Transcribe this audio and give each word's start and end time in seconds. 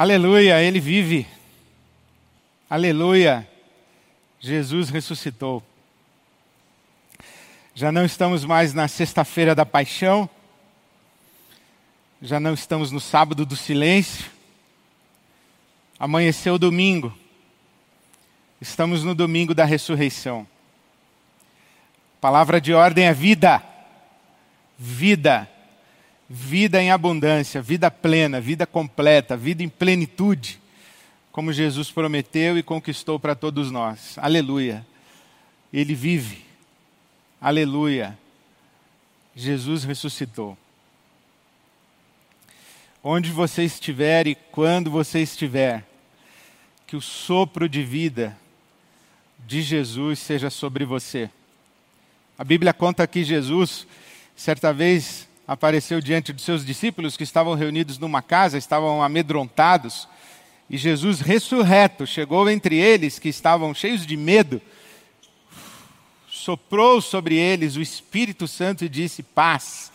Aleluia, 0.00 0.62
ele 0.62 0.78
vive. 0.78 1.26
Aleluia, 2.70 3.44
Jesus 4.38 4.90
ressuscitou. 4.90 5.60
Já 7.74 7.90
não 7.90 8.04
estamos 8.04 8.44
mais 8.44 8.72
na 8.72 8.86
sexta-feira 8.86 9.56
da 9.56 9.66
paixão, 9.66 10.30
já 12.22 12.38
não 12.38 12.54
estamos 12.54 12.92
no 12.92 13.00
sábado 13.00 13.44
do 13.44 13.56
silêncio. 13.56 14.30
Amanheceu 15.98 16.54
o 16.54 16.58
domingo, 16.60 17.12
estamos 18.60 19.02
no 19.02 19.16
domingo 19.16 19.52
da 19.52 19.64
ressurreição. 19.64 20.46
Palavra 22.20 22.60
de 22.60 22.72
ordem 22.72 23.06
é 23.06 23.12
vida, 23.12 23.60
vida 24.78 25.50
vida 26.28 26.82
em 26.82 26.90
abundância, 26.90 27.62
vida 27.62 27.90
plena, 27.90 28.40
vida 28.40 28.66
completa, 28.66 29.36
vida 29.36 29.62
em 29.62 29.68
plenitude, 29.68 30.60
como 31.32 31.52
Jesus 31.52 31.90
prometeu 31.90 32.58
e 32.58 32.62
conquistou 32.62 33.18
para 33.18 33.34
todos 33.34 33.70
nós. 33.70 34.18
Aleluia. 34.18 34.86
Ele 35.72 35.94
vive. 35.94 36.44
Aleluia. 37.40 38.18
Jesus 39.34 39.84
ressuscitou. 39.84 40.58
Onde 43.02 43.30
você 43.30 43.62
estiver 43.62 44.26
e 44.26 44.34
quando 44.34 44.90
você 44.90 45.20
estiver, 45.20 45.86
que 46.86 46.96
o 46.96 47.00
sopro 47.00 47.68
de 47.68 47.82
vida 47.82 48.36
de 49.46 49.62
Jesus 49.62 50.18
seja 50.18 50.50
sobre 50.50 50.84
você. 50.84 51.30
A 52.36 52.42
Bíblia 52.42 52.72
conta 52.72 53.06
que 53.06 53.22
Jesus, 53.22 53.86
certa 54.34 54.72
vez, 54.72 55.27
apareceu 55.48 55.98
diante 56.02 56.30
dos 56.30 56.44
seus 56.44 56.62
discípulos 56.64 57.16
que 57.16 57.22
estavam 57.22 57.54
reunidos 57.54 57.98
numa 57.98 58.20
casa, 58.20 58.58
estavam 58.58 59.02
amedrontados, 59.02 60.06
e 60.68 60.76
Jesus 60.76 61.20
ressurreto 61.20 62.06
chegou 62.06 62.50
entre 62.50 62.76
eles 62.76 63.18
que 63.18 63.30
estavam 63.30 63.72
cheios 63.72 64.04
de 64.04 64.14
medo, 64.14 64.60
soprou 66.28 67.00
sobre 67.00 67.36
eles 67.36 67.76
o 67.76 67.80
Espírito 67.80 68.46
Santo 68.46 68.84
e 68.84 68.88
disse: 68.90 69.22
Paz, 69.22 69.90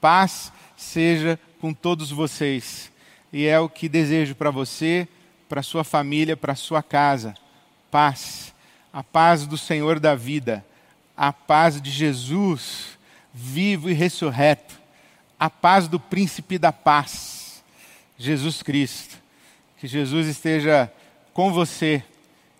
paz 0.00 0.50
seja 0.74 1.38
com 1.60 1.74
todos 1.74 2.10
vocês. 2.10 2.90
E 3.30 3.44
é 3.44 3.60
o 3.60 3.68
que 3.68 3.90
desejo 3.90 4.34
para 4.34 4.50
você, 4.50 5.06
para 5.50 5.62
sua 5.62 5.84
família, 5.84 6.34
para 6.34 6.54
sua 6.54 6.82
casa. 6.82 7.34
Paz, 7.90 8.54
a 8.90 9.02
paz 9.02 9.46
do 9.46 9.58
Senhor 9.58 10.00
da 10.00 10.14
vida, 10.14 10.64
a 11.14 11.30
paz 11.30 11.82
de 11.82 11.90
Jesus, 11.90 12.98
vivo 13.34 13.90
e 13.90 13.92
ressurreto 13.92 14.83
a 15.38 15.50
paz 15.50 15.88
do 15.88 15.98
príncipe 15.98 16.58
da 16.58 16.72
paz, 16.72 17.62
Jesus 18.18 18.62
Cristo. 18.62 19.16
Que 19.78 19.86
Jesus 19.86 20.26
esteja 20.26 20.90
com 21.32 21.52
você, 21.52 22.02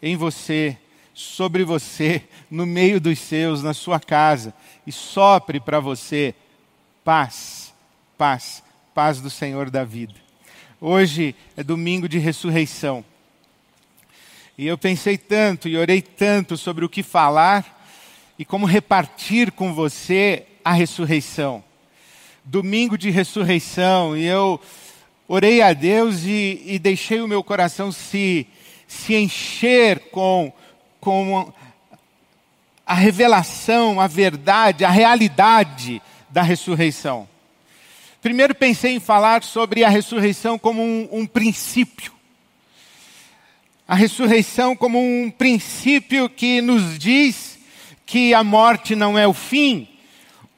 em 0.03 0.17
você, 0.17 0.77
sobre 1.15 1.65
você, 1.65 2.23
no 2.51 2.67
meio 2.67 3.01
dos 3.01 3.19
seus, 3.19 3.63
na 3.63 3.73
sua 3.73 4.01
casa, 4.01 4.53
e 4.87 4.93
sopre 4.93 5.61
para 5.61 5.81
você 5.81 6.35
paz, 7.05 7.73
paz, 8.19 8.63
paz 8.95 9.21
do 9.21 9.31
Senhor 9.31 9.71
da 9.71 9.85
vida. 9.85 10.15
Hoje 10.81 11.35
é 11.57 11.63
domingo 11.63 12.09
de 12.09 12.19
ressurreição. 12.19 13.05
E 14.59 14.67
eu 14.67 14.77
pensei 14.77 15.17
tanto 15.17 15.69
e 15.69 15.77
orei 15.77 16.03
tanto 16.03 16.57
sobre 16.57 16.85
o 16.85 16.89
que 16.89 17.03
falar 17.03 17.83
e 18.39 18.45
como 18.45 18.67
repartir 18.67 19.51
com 19.51 19.73
você 19.73 20.47
a 20.65 20.73
ressurreição 20.73 21.65
domingo 22.45 22.99
de 22.99 23.11
ressurreição, 23.11 24.17
e 24.17 24.25
eu 24.25 24.61
orei 25.27 25.63
a 25.63 25.73
Deus 25.73 26.25
e, 26.25 26.63
e 26.67 26.79
deixei 26.79 27.21
o 27.21 27.29
meu 27.29 27.43
coração 27.43 27.91
se, 27.91 28.47
se 28.87 29.15
encher 29.15 30.11
com, 30.11 30.53
com 31.01 31.53
a 32.87 32.95
revelação, 32.95 34.01
a 34.01 34.07
verdade, 34.07 34.85
a 34.85 34.91
realidade 34.91 36.03
da 36.29 36.43
ressurreição. 36.43 37.27
Primeiro 38.21 38.55
pensei 38.55 38.95
em 38.95 39.01
falar 39.01 39.43
sobre 39.43 39.85
a 39.85 39.89
ressurreição 39.89 40.59
como 40.59 40.83
um, 40.83 41.09
um 41.11 41.27
princípio. 41.27 42.13
A 43.87 43.95
ressurreição 43.95 44.75
como 44.75 44.99
um 44.99 45.31
princípio 45.31 46.29
que 46.29 46.61
nos 46.61 46.99
diz 46.99 47.59
que 48.07 48.35
a 48.35 48.45
morte 48.45 48.95
não 48.95 49.19
é 49.19 49.27
o 49.27 49.35
fim, 49.35 49.89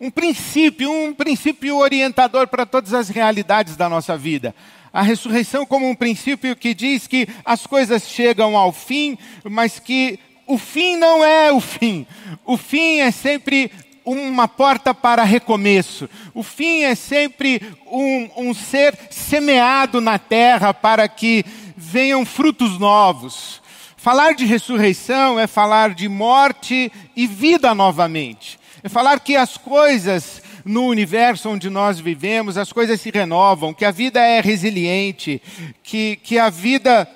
um 0.00 0.10
princípio, 0.10 0.90
um 0.90 1.14
princípio 1.14 1.76
orientador 1.76 2.46
para 2.46 2.66
todas 2.66 2.92
as 2.92 3.08
realidades 3.08 3.76
da 3.76 3.88
nossa 3.88 4.16
vida. 4.16 4.54
A 4.92 5.02
ressurreição 5.02 5.66
como 5.66 5.88
um 5.88 5.94
princípio 5.94 6.56
que 6.56 6.74
diz 6.74 7.06
que 7.06 7.28
as 7.44 7.66
coisas 7.66 8.08
chegam 8.08 8.56
ao 8.56 8.72
fim, 8.72 9.18
mas 9.44 9.78
que 9.78 10.18
o 10.46 10.56
fim 10.58 10.96
não 10.96 11.24
é 11.24 11.52
o 11.52 11.60
fim. 11.60 12.06
O 12.44 12.56
fim 12.56 13.00
é 13.00 13.10
sempre 13.10 13.70
uma 14.04 14.46
porta 14.46 14.94
para 14.94 15.24
recomeço. 15.24 16.08
O 16.32 16.42
fim 16.42 16.82
é 16.82 16.94
sempre 16.94 17.60
um, 17.86 18.30
um 18.36 18.54
ser 18.54 18.96
semeado 19.10 20.00
na 20.00 20.18
terra 20.18 20.72
para 20.72 21.08
que 21.08 21.44
venham 21.76 22.24
frutos 22.24 22.78
novos. 22.78 23.60
Falar 23.96 24.34
de 24.34 24.44
ressurreição 24.44 25.40
é 25.40 25.48
falar 25.48 25.92
de 25.92 26.08
morte 26.08 26.92
e 27.16 27.26
vida 27.26 27.74
novamente. 27.74 28.58
É 28.86 28.88
falar 28.88 29.18
que 29.18 29.34
as 29.34 29.56
coisas 29.56 30.40
no 30.64 30.86
universo 30.86 31.48
onde 31.48 31.68
nós 31.68 31.98
vivemos, 31.98 32.56
as 32.56 32.72
coisas 32.72 33.00
se 33.00 33.10
renovam, 33.10 33.74
que 33.74 33.84
a 33.84 33.90
vida 33.90 34.20
é 34.20 34.40
resiliente, 34.40 35.42
que, 35.82 36.14
que 36.22 36.38
a 36.38 36.48
vida 36.48 37.08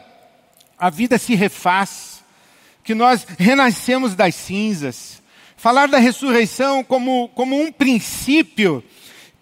a 0.77 0.91
vida 0.91 1.17
se 1.17 1.37
refaz, 1.37 2.25
que 2.83 2.93
nós 2.93 3.25
renascemos 3.39 4.17
das 4.17 4.35
cinzas. 4.35 5.23
Falar 5.57 5.87
da 5.87 5.99
ressurreição 5.99 6.83
como, 6.83 7.29
como 7.37 7.57
um 7.63 7.71
princípio 7.71 8.83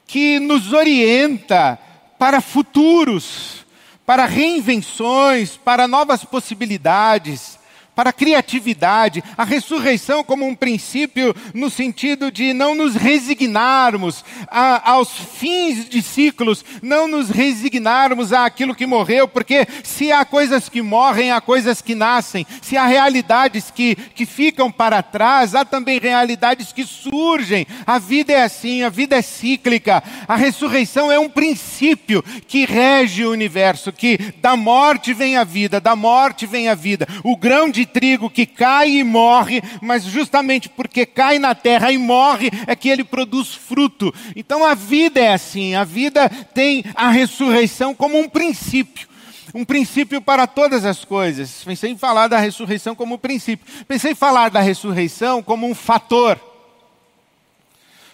que 0.07 0.39
nos 0.39 0.75
orienta 0.75 1.79
para 2.19 2.43
futuros, 2.43 3.65
para 4.05 4.27
reinvenções, 4.27 5.57
para 5.57 5.89
novas 5.89 6.27
possibilidades, 6.27 7.58
para 7.99 8.11
a 8.11 8.13
criatividade, 8.13 9.25
a 9.37 9.43
ressurreição 9.43 10.23
como 10.23 10.47
um 10.47 10.55
princípio 10.55 11.35
no 11.53 11.69
sentido 11.69 12.31
de 12.31 12.53
não 12.53 12.73
nos 12.73 12.95
resignarmos 12.95 14.25
a, 14.47 14.93
aos 14.93 15.11
fins 15.11 15.89
de 15.89 16.01
ciclos, 16.01 16.65
não 16.81 17.09
nos 17.09 17.29
resignarmos 17.29 18.33
àquilo 18.33 18.73
que 18.73 18.87
morreu, 18.87 19.27
porque 19.27 19.67
se 19.83 20.13
há 20.13 20.25
coisas 20.25 20.69
que 20.69 20.81
morrem, 20.81 21.33
há 21.33 21.41
coisas 21.41 21.83
que 21.83 21.97
nascem, 21.97 22.47
se 22.63 22.77
há 22.77 22.87
realidades 22.87 23.69
que, 23.69 23.97
que 23.97 24.25
ficam 24.25 24.71
para 24.71 25.03
trás, 25.03 25.57
há 25.57 25.65
também 25.65 25.99
realidades 25.99 26.71
que 26.71 26.87
surgem. 26.87 27.67
A 27.85 27.99
vida 27.99 28.33
é 28.33 28.45
assim, 28.45 28.85
a 28.85 28.89
vida 28.89 29.17
é 29.17 29.23
cíclica. 29.23 30.05
A 30.29 30.37
ressurreição 30.37 31.11
é 31.11 31.19
um 31.19 31.29
princípio 31.29 32.23
que 32.47 32.65
rege 32.65 33.25
o 33.25 33.33
universo, 33.33 33.91
que 33.91 34.35
da 34.41 34.55
morte 34.55 35.13
vem 35.13 35.37
a 35.37 35.43
vida, 35.43 35.81
da 35.81 35.97
morte 35.97 36.47
vem 36.47 36.69
a 36.69 36.77
vida. 36.77 37.05
O 37.25 37.37
grão 37.37 37.69
de 37.69 37.88
trigo 37.89 38.31
que 38.31 38.47
cai 38.47 38.91
e 38.91 39.05
morre, 39.05 39.63
mas 39.81 40.05
justamente 40.05 40.69
porque 40.69 41.05
cai 41.05 41.39
na 41.39 41.55
terra 41.55 41.91
e 41.91 41.99
morre 41.99 42.51
é 42.67 42.77
que 42.77 42.89
ele 42.89 43.03
produz 43.03 43.55
fruto. 43.55 44.15
Então 44.37 44.65
a 44.65 44.75
vida 44.75 45.21
é 45.21 45.33
assim, 45.33 45.75
a 45.75 45.85
vida 45.85 46.29
tem 46.55 46.85
a 46.95 47.11
ressurreição 47.11 47.95
como 47.95 48.19
um 48.19 48.29
princípio. 48.29 49.09
Um 49.55 49.65
princípio 49.65 50.21
para 50.21 50.47
todas 50.47 50.85
as 50.85 51.05
coisas. 51.05 51.65
Pensei 51.65 51.91
em 51.91 51.97
falar 51.97 52.29
da 52.29 52.39
ressurreição 52.39 52.95
como 52.95 53.15
um 53.15 53.19
princípio. 53.19 53.67
Pensei 53.87 54.13
em 54.13 54.15
falar 54.15 54.51
da 54.51 54.61
ressurreição 54.61 55.43
como 55.43 55.67
um 55.67 55.75
fator, 55.75 56.39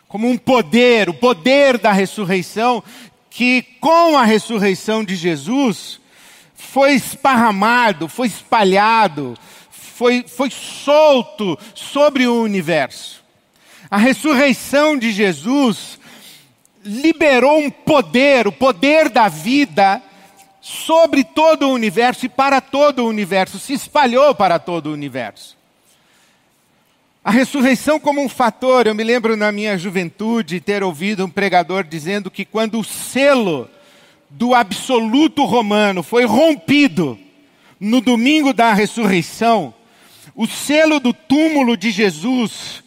como 0.06 0.28
um 0.28 0.38
poder, 0.38 1.08
o 1.08 1.14
poder 1.14 1.76
da 1.76 1.90
ressurreição, 1.90 2.82
que 3.28 3.62
com 3.80 4.16
a 4.16 4.24
ressurreição 4.24 5.02
de 5.02 5.16
Jesus 5.16 6.00
foi 6.54 6.94
esparramado, 6.94 8.08
foi 8.08 8.28
espalhado, 8.28 9.36
foi, 9.94 10.24
foi 10.26 10.50
solto 10.50 11.56
sobre 11.72 12.26
o 12.26 12.42
universo. 12.42 13.22
A 13.88 13.96
ressurreição 13.96 14.98
de 14.98 15.12
Jesus 15.12 16.00
liberou 16.84 17.58
um 17.58 17.70
poder, 17.70 18.48
o 18.48 18.52
poder 18.52 19.08
da 19.08 19.28
vida, 19.28 20.02
sobre 20.60 21.22
todo 21.22 21.68
o 21.68 21.72
universo 21.72 22.26
e 22.26 22.28
para 22.28 22.60
todo 22.60 23.04
o 23.04 23.08
universo, 23.08 23.56
se 23.60 23.72
espalhou 23.72 24.34
para 24.34 24.58
todo 24.58 24.88
o 24.88 24.92
universo. 24.92 25.56
A 27.24 27.30
ressurreição 27.30 28.00
como 28.00 28.20
um 28.20 28.28
fator, 28.28 28.88
eu 28.88 28.96
me 28.96 29.04
lembro 29.04 29.36
na 29.36 29.52
minha 29.52 29.78
juventude 29.78 30.60
ter 30.60 30.82
ouvido 30.82 31.24
um 31.24 31.30
pregador 31.30 31.84
dizendo 31.84 32.32
que 32.32 32.44
quando 32.44 32.80
o 32.80 32.84
selo 32.84 33.70
do 34.28 34.54
absoluto 34.54 35.44
romano 35.44 36.02
foi 36.02 36.24
rompido 36.24 37.16
no 37.78 38.00
domingo 38.00 38.52
da 38.52 38.74
ressurreição, 38.74 39.72
o 40.34 40.46
selo 40.46 40.98
do 40.98 41.12
túmulo 41.12 41.76
de 41.76 41.90
Jesus 41.90 42.82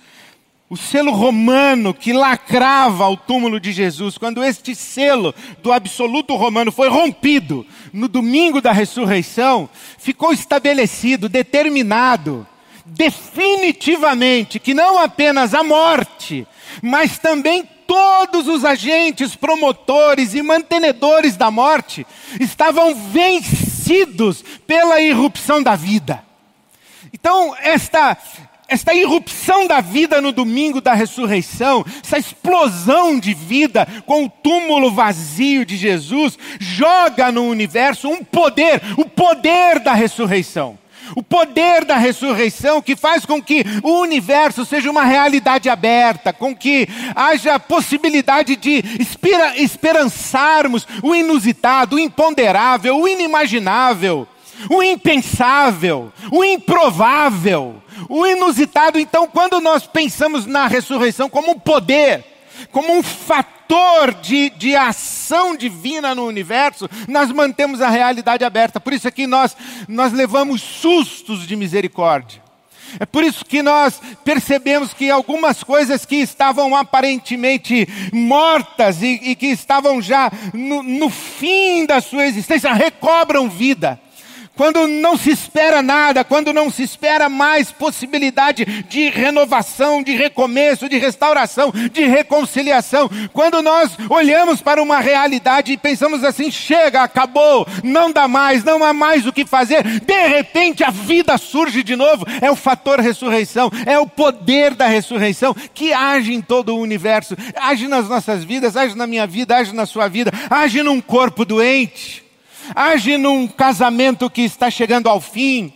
o 0.70 0.76
selo 0.76 1.12
romano 1.12 1.94
que 1.94 2.12
lacrava 2.12 3.08
o 3.08 3.16
túmulo 3.16 3.58
de 3.58 3.72
Jesus, 3.72 4.18
quando 4.18 4.44
este 4.44 4.76
selo 4.76 5.34
do 5.64 5.72
absoluto 5.72 6.36
romano 6.36 6.74
foi 6.74 6.90
rompido 6.90 7.66
no 7.94 8.10
domingo 8.10 8.60
da 8.60 8.74
ressurreição, 8.74 9.70
ficou 9.98 10.34
estabelecido, 10.34 11.30
determinado, 11.30 12.46
definitivamente, 12.86 14.60
que 14.60 14.74
não 14.74 15.00
apenas 15.00 15.54
a 15.54 15.64
morte, 15.64 16.46
mas 16.82 17.18
também 17.18 17.64
todos 17.88 18.50
os 18.50 18.66
agentes 18.66 19.38
promotores 19.38 20.34
e 20.34 20.42
mantenedores 20.42 21.38
da 21.38 21.50
morte 21.50 22.06
estavam 22.42 22.94
vencidos 22.94 24.44
pela 24.68 25.00
irrupção 25.00 25.64
da 25.64 25.78
vida. 25.78 26.27
Então, 27.14 27.56
esta 27.62 28.18
esta 28.68 28.94
irrupção 28.94 29.66
da 29.66 29.80
vida 29.80 30.20
no 30.20 30.32
domingo 30.32 30.82
da 30.82 30.94
ressurreição, 30.94 31.86
essa 32.04 32.18
explosão 32.18 33.18
de 33.18 33.34
vida 33.34 33.88
com 34.06 34.26
o 34.26 34.30
túmulo 34.30 34.92
vazio 34.92 35.66
de 35.66 35.78
Jesus, 35.78 36.38
joga 36.60 37.32
no 37.32 37.46
universo 37.46 38.10
um 38.10 38.24
poder, 38.24 38.82
o 38.98 39.06
poder 39.06 39.80
da 39.80 39.94
ressurreição. 39.94 40.78
O 41.16 41.24
poder 41.24 41.86
da 41.86 41.96
ressurreição 41.96 42.82
que 42.82 42.94
faz 42.94 43.26
com 43.26 43.42
que 43.42 43.64
o 43.82 44.02
universo 44.02 44.66
seja 44.66 44.92
uma 44.92 45.06
realidade 45.06 45.70
aberta, 45.70 46.34
com 46.34 46.54
que 46.54 46.86
haja 47.16 47.58
possibilidade 47.58 48.58
de 48.58 48.84
esperançarmos 49.56 50.86
o 51.02 51.16
inusitado, 51.16 51.96
o 51.96 52.00
imponderável, 52.00 53.00
o 53.00 53.08
inimaginável, 53.08 54.28
o 54.70 54.82
impensável, 54.82 56.12
o 56.32 56.44
improvável 56.44 57.82
o 58.10 58.26
inusitado, 58.26 59.00
então, 59.00 59.28
quando 59.28 59.60
nós 59.60 59.88
pensamos 59.88 60.46
na 60.46 60.68
ressurreição 60.68 61.30
como 61.30 61.52
um 61.52 61.60
poder, 61.60 62.24
como 62.72 62.94
um 62.94 63.04
fator 63.04 64.14
de, 64.22 64.50
de 64.52 64.76
ação 64.76 65.56
divina 65.56 66.14
no 66.14 66.26
universo, 66.26 66.90
nós 67.08 67.32
mantemos 67.32 67.82
a 67.82 67.90
realidade 67.90 68.44
aberta. 68.44 68.80
Por 68.80 68.94
isso 68.94 69.08
é 69.08 69.12
que 69.12 69.28
nós, 69.28 69.56
nós 69.88 70.14
levamos 70.14 70.62
sustos 70.62 71.46
de 71.46 71.56
misericórdia. 71.56 72.46
É 73.00 73.06
por 73.06 73.22
isso 73.22 73.44
que 73.44 73.62
nós 73.62 74.00
percebemos 74.24 74.94
que 74.94 75.10
algumas 75.10 75.62
coisas 75.62 76.06
que 76.06 76.16
estavam 76.16 76.74
aparentemente 76.74 77.86
mortas 78.14 79.02
e, 79.02 79.20
e 79.24 79.36
que 79.36 79.48
estavam 79.48 80.02
já 80.02 80.32
no, 80.54 80.82
no 80.82 81.10
fim 81.10 81.86
da 81.86 82.00
sua 82.00 82.26
existência 82.26 82.72
recobram 82.72 83.50
vida 83.50 84.00
quando 84.58 84.88
não 84.88 85.16
se 85.16 85.30
espera 85.30 85.84
nada, 85.84 86.24
quando 86.24 86.52
não 86.52 86.72
se 86.72 86.82
espera 86.82 87.30
mais 87.30 87.72
possibilidade 87.72 88.66
de 88.90 89.10
renovação, 89.10 90.02
de 90.02 90.16
recomeço, 90.16 90.90
de 90.90 90.98
restauração, 90.98 91.72
de 91.72 92.04
reconciliação, 92.06 93.10
quando 93.32 93.62
nós 93.62 93.96
olhamos 94.10 94.60
para 94.60 94.82
uma 94.82 95.00
realidade 95.00 95.72
e 95.72 95.78
pensamos 95.78 96.24
assim: 96.24 96.50
chega, 96.50 97.04
acabou, 97.04 97.68
não 97.84 98.12
dá 98.12 98.28
mais, 98.28 98.64
não 98.64 98.84
há 98.84 98.92
mais 98.92 99.28
o 99.28 99.32
que 99.32 99.46
fazer, 99.46 99.84
de 99.84 100.28
repente 100.28 100.84
a 100.84 100.90
vida 100.90 101.38
surge 101.38 101.84
de 101.84 101.96
novo, 101.96 102.26
é 102.42 102.50
o 102.50 102.56
fator 102.56 103.00
ressurreição, 103.00 103.70
é 103.86 104.00
o 104.00 104.08
poder 104.08 104.74
da 104.74 104.88
ressurreição 104.88 105.56
que 105.74 105.94
age 105.94 106.34
em 106.34 106.42
todo 106.42 106.76
o 106.76 106.80
universo, 106.80 107.36
age 107.56 107.88
nas 107.88 108.10
nossas 108.10 108.44
vidas, 108.44 108.76
age 108.76 108.96
na 108.96 109.06
minha 109.06 109.28
vida, 109.28 109.56
age 109.56 109.74
na 109.74 109.86
sua 109.86 110.08
vida, 110.08 110.32
age 110.50 110.82
num 110.82 111.00
corpo 111.00 111.46
doente 111.46 112.27
age 112.76 113.18
num 113.18 113.48
casamento 113.48 114.30
que 114.30 114.42
está 114.42 114.70
chegando 114.70 115.08
ao 115.08 115.22
fim, 115.22 115.74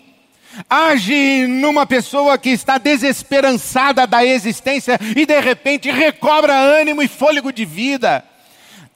age 0.69 1.47
numa 1.47 1.85
pessoa 1.85 2.37
que 2.37 2.49
está 2.49 2.77
desesperançada 2.77 4.05
da 4.05 4.25
existência 4.25 4.99
e 5.15 5.25
de 5.25 5.39
repente 5.39 5.89
recobra 5.89 6.53
ânimo 6.53 7.01
e 7.01 7.07
fôlego 7.07 7.51
de 7.51 7.65
vida. 7.65 8.23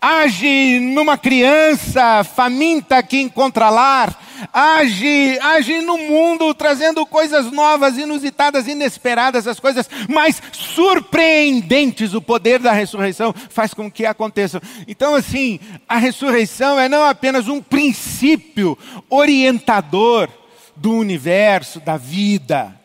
Age 0.02 0.80
numa 0.80 1.18
criança 1.18 2.24
faminta 2.24 3.02
que 3.02 3.20
encontra 3.20 3.70
lar, 3.70 4.25
age, 4.52 5.40
age 5.42 5.82
no 5.82 5.98
mundo 5.98 6.54
trazendo 6.54 7.06
coisas 7.06 7.52
novas, 7.52 7.98
inusitadas, 7.98 8.68
inesperadas, 8.68 9.48
as 9.48 9.60
coisas 9.60 9.90
mais 10.10 10.42
surpreendentes. 10.52 12.14
O 12.14 12.22
poder 12.22 12.60
da 12.60 12.72
ressurreição 12.72 13.34
faz 13.50 13.74
com 13.74 13.90
que 13.90 14.06
aconteçam. 14.06 14.62
Então, 14.88 15.16
assim, 15.16 15.60
a 15.88 15.98
ressurreição 15.98 16.80
é 16.80 16.90
não 16.90 17.06
apenas 17.06 17.48
um 17.48 17.62
princípio 17.62 18.78
orientador 19.10 20.30
do 20.76 20.94
universo, 20.94 21.80
da 21.80 21.98
vida, 21.98 22.80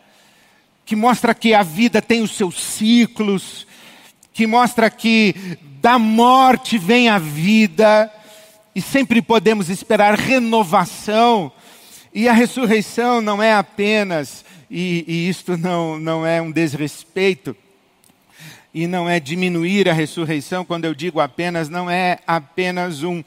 que 0.84 0.94
mostra 0.94 1.34
que 1.34 1.54
a 1.54 1.62
vida 1.62 2.00
tem 2.00 2.22
os 2.22 2.32
seus 2.32 2.60
ciclos, 2.60 3.66
que 4.32 4.46
mostra 4.46 4.88
que 4.90 5.58
da 5.80 5.98
morte 5.98 6.78
vem 6.78 7.08
a 7.08 7.18
vida, 7.18 8.12
e 8.74 8.80
sempre 8.80 9.20
podemos 9.20 9.68
esperar 9.68 10.18
renovação. 10.18 11.52
E 12.12 12.28
a 12.28 12.32
ressurreição 12.32 13.20
não 13.20 13.42
é 13.42 13.52
apenas, 13.52 14.44
e, 14.70 15.04
e 15.06 15.28
isto 15.28 15.56
não, 15.56 15.98
não 15.98 16.26
é 16.26 16.42
um 16.42 16.50
desrespeito, 16.50 17.56
e 18.74 18.86
não 18.86 19.08
é 19.08 19.18
diminuir 19.18 19.88
a 19.88 19.92
ressurreição, 19.92 20.64
quando 20.64 20.84
eu 20.84 20.94
digo 20.94 21.20
apenas, 21.20 21.68
não 21.68 21.90
é 21.90 22.18
apenas 22.26 23.02
um, 23.02 23.22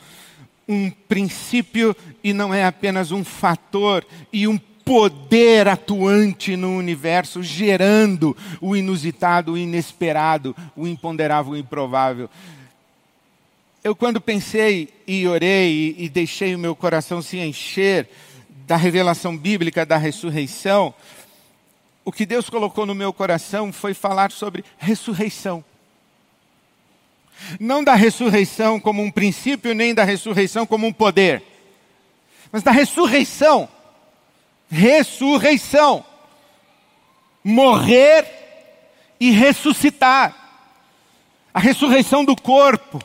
um 0.67 0.89
princípio 0.89 1.95
e 2.23 2.33
não 2.33 2.53
é 2.53 2.63
apenas 2.63 3.11
um 3.11 3.23
fator 3.23 4.05
e 4.31 4.47
um 4.47 4.57
poder 4.57 5.67
atuante 5.67 6.55
no 6.55 6.75
universo, 6.77 7.41
gerando 7.41 8.35
o 8.59 8.75
inusitado, 8.75 9.53
o 9.53 9.57
inesperado, 9.57 10.55
o 10.75 10.87
imponderável, 10.87 11.53
o 11.53 11.57
improvável. 11.57 12.29
Eu, 13.83 13.95
quando 13.95 14.21
pensei 14.21 14.89
e 15.05 15.27
orei 15.27 15.95
e, 15.97 16.05
e 16.05 16.09
deixei 16.09 16.55
o 16.55 16.59
meu 16.59 16.75
coração 16.75 17.21
se 17.21 17.37
encher 17.37 18.09
da 18.65 18.77
revelação 18.77 19.37
bíblica 19.37 19.85
da 19.85 19.97
ressurreição, 19.97 20.93
o 22.05 22.11
que 22.11 22.25
Deus 22.25 22.49
colocou 22.49 22.85
no 22.85 22.95
meu 22.95 23.11
coração 23.11 23.73
foi 23.73 23.93
falar 23.93 24.31
sobre 24.31 24.63
ressurreição. 24.77 25.63
Não 27.59 27.83
da 27.83 27.95
ressurreição 27.95 28.79
como 28.79 29.01
um 29.01 29.11
princípio, 29.11 29.73
nem 29.73 29.93
da 29.93 30.03
ressurreição 30.03 30.65
como 30.65 30.87
um 30.87 30.93
poder, 30.93 31.43
mas 32.51 32.63
da 32.63 32.71
ressurreição 32.71 33.67
ressurreição. 34.73 36.03
Morrer 37.43 38.25
e 39.19 39.29
ressuscitar. 39.31 40.35
A 41.53 41.59
ressurreição 41.59 42.25
do 42.25 42.35
corpo. 42.35 42.99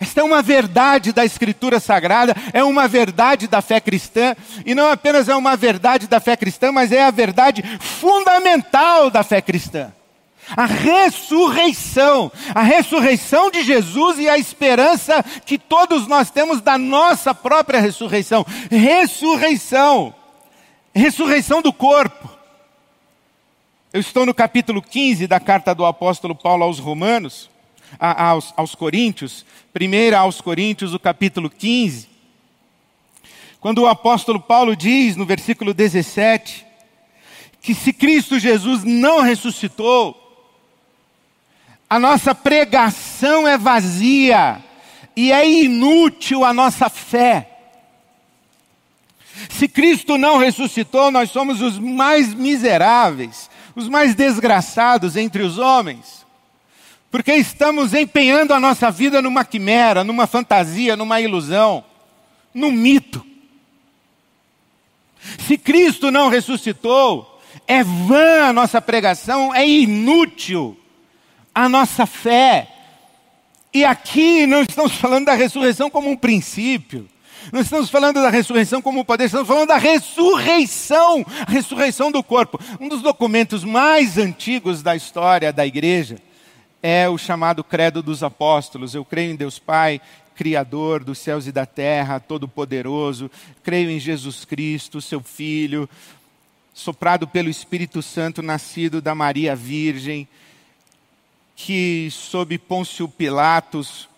Esta 0.00 0.20
é 0.20 0.24
uma 0.24 0.42
verdade 0.42 1.12
da 1.12 1.24
Escritura 1.24 1.80
Sagrada, 1.80 2.34
é 2.52 2.62
uma 2.62 2.88
verdade 2.88 3.46
da 3.46 3.60
fé 3.62 3.80
cristã, 3.80 4.34
e 4.64 4.74
não 4.74 4.90
apenas 4.90 5.28
é 5.28 5.36
uma 5.36 5.56
verdade 5.56 6.06
da 6.06 6.20
fé 6.20 6.36
cristã, 6.36 6.72
mas 6.72 6.92
é 6.92 7.02
a 7.02 7.10
verdade 7.10 7.62
fundamental 7.80 9.10
da 9.10 9.22
fé 9.22 9.40
cristã. 9.40 9.92
A 10.56 10.66
ressurreição, 10.66 12.30
a 12.54 12.62
ressurreição 12.62 13.50
de 13.50 13.64
Jesus 13.64 14.18
e 14.18 14.28
a 14.28 14.38
esperança 14.38 15.24
que 15.44 15.58
todos 15.58 16.06
nós 16.06 16.30
temos 16.30 16.60
da 16.60 16.78
nossa 16.78 17.34
própria 17.34 17.80
ressurreição. 17.80 18.46
Ressurreição 18.70 20.14
ressurreição 20.96 21.60
do 21.60 21.72
corpo. 21.74 22.26
Eu 23.92 24.00
estou 24.00 24.24
no 24.24 24.32
capítulo 24.32 24.80
15 24.80 25.26
da 25.26 25.38
carta 25.38 25.74
do 25.74 25.84
apóstolo 25.84 26.34
Paulo 26.34 26.64
aos 26.64 26.78
Romanos, 26.78 27.50
a, 27.98 28.30
aos, 28.30 28.52
aos 28.56 28.74
Coríntios, 28.74 29.44
primeira 29.72 30.18
aos 30.18 30.40
Coríntios, 30.40 30.94
o 30.94 30.98
capítulo 30.98 31.48
15. 31.48 32.08
Quando 33.60 33.78
o 33.82 33.86
apóstolo 33.86 34.40
Paulo 34.40 34.76
diz 34.76 35.16
no 35.16 35.24
versículo 35.24 35.74
17, 35.74 36.64
que 37.60 37.74
se 37.74 37.92
Cristo 37.92 38.38
Jesus 38.38 38.84
não 38.84 39.22
ressuscitou, 39.22 40.22
a 41.88 41.98
nossa 41.98 42.34
pregação 42.34 43.46
é 43.46 43.56
vazia 43.56 44.62
e 45.16 45.32
é 45.32 45.48
inútil 45.48 46.44
a 46.44 46.52
nossa 46.52 46.88
fé. 46.88 47.50
Se 49.48 49.68
Cristo 49.68 50.18
não 50.18 50.38
ressuscitou, 50.38 51.10
nós 51.10 51.30
somos 51.30 51.60
os 51.60 51.78
mais 51.78 52.34
miseráveis, 52.34 53.50
os 53.74 53.88
mais 53.88 54.14
desgraçados 54.14 55.16
entre 55.16 55.42
os 55.42 55.58
homens. 55.58 56.25
Porque 57.16 57.32
estamos 57.32 57.94
empenhando 57.94 58.52
a 58.52 58.60
nossa 58.60 58.90
vida 58.90 59.22
numa 59.22 59.42
quimera, 59.42 60.04
numa 60.04 60.26
fantasia, 60.26 60.94
numa 60.96 61.18
ilusão, 61.18 61.82
num 62.52 62.70
mito. 62.70 63.24
Se 65.38 65.56
Cristo 65.56 66.10
não 66.10 66.28
ressuscitou, 66.28 67.40
é 67.66 67.82
vã 67.82 68.48
a 68.48 68.52
nossa 68.52 68.82
pregação, 68.82 69.54
é 69.54 69.66
inútil 69.66 70.78
a 71.54 71.70
nossa 71.70 72.04
fé. 72.04 72.68
E 73.72 73.82
aqui 73.82 74.46
não 74.46 74.60
estamos 74.60 74.92
falando 74.92 75.24
da 75.24 75.34
ressurreição 75.34 75.88
como 75.88 76.10
um 76.10 76.16
princípio. 76.18 77.08
Não 77.50 77.62
estamos 77.62 77.88
falando 77.88 78.20
da 78.20 78.28
ressurreição 78.28 78.82
como 78.82 79.06
poder, 79.06 79.24
estamos 79.24 79.48
falando 79.48 79.68
da 79.68 79.78
ressurreição, 79.78 81.24
a 81.46 81.50
ressurreição 81.50 82.12
do 82.12 82.22
corpo. 82.22 82.60
Um 82.78 82.88
dos 82.88 83.00
documentos 83.00 83.64
mais 83.64 84.18
antigos 84.18 84.82
da 84.82 84.94
história 84.94 85.50
da 85.50 85.66
igreja 85.66 86.25
é 86.88 87.08
o 87.08 87.18
chamado 87.18 87.64
Credo 87.64 88.00
dos 88.00 88.22
Apóstolos. 88.22 88.94
Eu 88.94 89.04
creio 89.04 89.32
em 89.32 89.34
Deus 89.34 89.58
Pai, 89.58 90.00
Criador 90.36 91.02
dos 91.02 91.18
céus 91.18 91.48
e 91.48 91.50
da 91.50 91.66
terra, 91.66 92.20
Todo-Poderoso. 92.20 93.28
Creio 93.64 93.90
em 93.90 93.98
Jesus 93.98 94.44
Cristo, 94.44 95.00
seu 95.00 95.20
Filho, 95.20 95.90
soprado 96.72 97.26
pelo 97.26 97.48
Espírito 97.48 98.00
Santo, 98.02 98.40
nascido 98.40 99.02
da 99.02 99.16
Maria 99.16 99.56
Virgem, 99.56 100.28
que 101.56 102.08
sob 102.12 102.56
Pôncio 102.56 103.08
Pilatos 103.08 104.08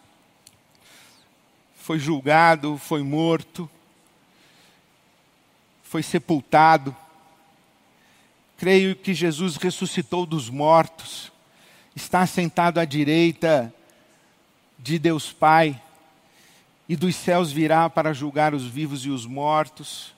foi 1.79 1.99
julgado, 1.99 2.77
foi 2.77 3.03
morto, 3.03 3.67
foi 5.83 6.03
sepultado. 6.03 6.95
Creio 8.59 8.95
que 8.95 9.15
Jesus 9.15 9.57
ressuscitou 9.57 10.27
dos 10.27 10.51
mortos, 10.51 11.33
está 11.99 12.25
sentado 12.27 12.79
à 12.79 12.85
direita 12.85 13.75
de 14.79 15.01
Deus 15.01 15.33
Pai, 15.33 15.83
e 16.89 16.95
dos 16.95 17.17
céus 17.17 17.51
virá 17.51 17.91
para 17.91 18.13
julgar 18.13 18.55
os 18.55 18.65
vivos 18.65 19.05
e 19.05 19.11
os 19.11 19.27
mortos. 19.27 20.15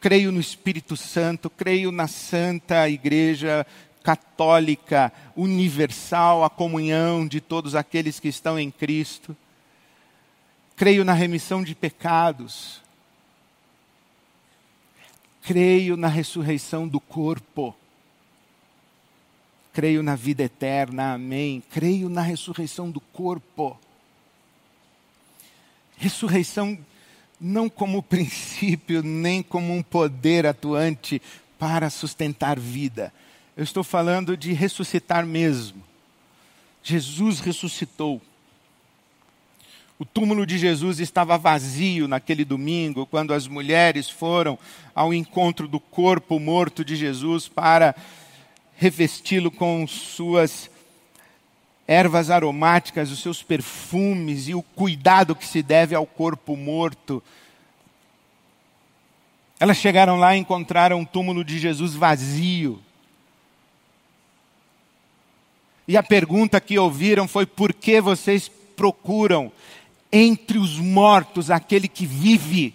Creio 0.00 0.32
no 0.32 0.40
Espírito 0.40 0.96
Santo, 0.96 1.50
creio 1.50 1.92
na 1.92 2.08
Santa 2.08 2.88
Igreja 2.88 3.66
Católica, 4.02 5.12
universal, 5.36 6.42
a 6.42 6.50
comunhão 6.50 7.28
de 7.28 7.40
todos 7.40 7.74
aqueles 7.74 8.18
que 8.18 8.28
estão 8.28 8.58
em 8.58 8.70
Cristo. 8.70 9.36
Creio 10.74 11.04
na 11.04 11.12
remissão 11.12 11.62
de 11.62 11.74
pecados. 11.74 12.82
Creio 15.42 15.96
na 15.96 16.08
ressurreição 16.08 16.88
do 16.88 16.98
corpo. 16.98 17.76
Creio 19.74 20.04
na 20.04 20.14
vida 20.14 20.44
eterna, 20.44 21.14
amém. 21.14 21.60
Creio 21.70 22.08
na 22.08 22.22
ressurreição 22.22 22.90
do 22.92 23.00
corpo. 23.00 23.76
Ressurreição 25.96 26.78
não 27.40 27.68
como 27.68 28.00
princípio, 28.02 29.02
nem 29.02 29.42
como 29.42 29.74
um 29.74 29.82
poder 29.82 30.46
atuante 30.46 31.20
para 31.58 31.90
sustentar 31.90 32.58
vida. 32.58 33.12
Eu 33.56 33.64
estou 33.64 33.82
falando 33.82 34.36
de 34.36 34.52
ressuscitar 34.52 35.26
mesmo. 35.26 35.82
Jesus 36.80 37.40
ressuscitou. 37.40 38.22
O 39.98 40.04
túmulo 40.04 40.46
de 40.46 40.56
Jesus 40.56 41.00
estava 41.00 41.36
vazio 41.36 42.06
naquele 42.06 42.44
domingo, 42.44 43.06
quando 43.06 43.34
as 43.34 43.48
mulheres 43.48 44.08
foram 44.08 44.56
ao 44.94 45.12
encontro 45.12 45.66
do 45.66 45.80
corpo 45.80 46.38
morto 46.38 46.84
de 46.84 46.94
Jesus 46.94 47.48
para 47.48 47.94
revesti-lo 48.84 49.50
com 49.50 49.86
suas 49.86 50.70
ervas 51.86 52.28
aromáticas, 52.28 53.10
os 53.10 53.20
seus 53.20 53.42
perfumes 53.42 54.46
e 54.48 54.54
o 54.54 54.62
cuidado 54.62 55.34
que 55.34 55.46
se 55.46 55.62
deve 55.62 55.94
ao 55.94 56.06
corpo 56.06 56.54
morto. 56.54 57.22
Elas 59.58 59.78
chegaram 59.78 60.18
lá 60.18 60.36
e 60.36 60.40
encontraram 60.40 60.98
um 60.98 61.04
túmulo 61.04 61.42
de 61.42 61.58
Jesus 61.58 61.94
vazio. 61.94 62.82
E 65.88 65.96
a 65.96 66.02
pergunta 66.02 66.60
que 66.60 66.78
ouviram 66.78 67.26
foi: 67.26 67.46
por 67.46 67.72
que 67.72 68.02
vocês 68.02 68.50
procuram 68.76 69.50
entre 70.12 70.58
os 70.58 70.78
mortos 70.78 71.50
aquele 71.50 71.88
que 71.88 72.04
vive? 72.04 72.74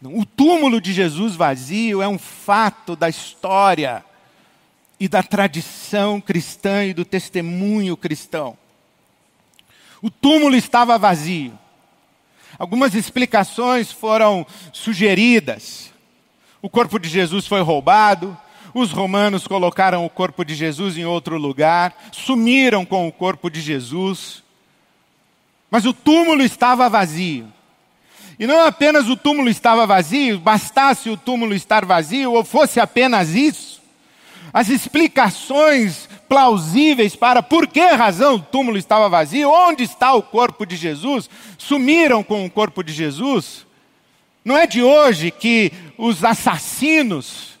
O 0.00 0.24
túmulo 0.24 0.80
de 0.80 0.92
Jesus 0.92 1.34
vazio 1.34 2.00
é 2.00 2.06
um 2.06 2.18
fato 2.18 2.94
da 2.94 3.08
história 3.08 4.04
e 5.00 5.08
da 5.08 5.22
tradição 5.22 6.20
cristã 6.20 6.84
e 6.84 6.94
do 6.94 7.04
testemunho 7.04 7.96
cristão. 7.96 8.56
O 10.02 10.10
túmulo 10.10 10.56
estava 10.56 10.98
vazio. 10.98 11.58
Algumas 12.58 12.94
explicações 12.94 13.92
foram 13.92 14.46
sugeridas. 14.72 15.92
O 16.60 16.68
corpo 16.68 16.98
de 16.98 17.08
Jesus 17.08 17.46
foi 17.46 17.60
roubado, 17.60 18.36
os 18.74 18.90
romanos 18.90 19.46
colocaram 19.46 20.04
o 20.04 20.10
corpo 20.10 20.44
de 20.44 20.54
Jesus 20.54 20.96
em 20.96 21.04
outro 21.04 21.38
lugar, 21.38 21.96
sumiram 22.12 22.84
com 22.84 23.06
o 23.06 23.12
corpo 23.12 23.48
de 23.48 23.60
Jesus. 23.60 24.42
Mas 25.70 25.84
o 25.84 25.92
túmulo 25.92 26.42
estava 26.42 26.88
vazio. 26.88 27.52
E 28.38 28.46
não 28.46 28.64
apenas 28.64 29.08
o 29.08 29.16
túmulo 29.16 29.48
estava 29.48 29.86
vazio, 29.86 30.38
bastasse 30.38 31.10
o 31.10 31.16
túmulo 31.16 31.54
estar 31.54 31.84
vazio, 31.84 32.32
ou 32.32 32.44
fosse 32.44 32.78
apenas 32.78 33.30
isso, 33.30 33.77
as 34.52 34.68
explicações 34.68 36.08
plausíveis 36.28 37.16
para 37.16 37.42
por 37.42 37.66
que 37.66 37.80
razão 37.80 38.36
o 38.36 38.40
túmulo 38.40 38.76
estava 38.76 39.08
vazio, 39.08 39.50
onde 39.50 39.84
está 39.84 40.12
o 40.14 40.22
corpo 40.22 40.66
de 40.66 40.76
Jesus, 40.76 41.28
sumiram 41.56 42.22
com 42.22 42.44
o 42.44 42.50
corpo 42.50 42.82
de 42.82 42.92
Jesus. 42.92 43.66
Não 44.44 44.56
é 44.56 44.66
de 44.66 44.82
hoje 44.82 45.30
que 45.30 45.72
os 45.96 46.24
assassinos, 46.24 47.58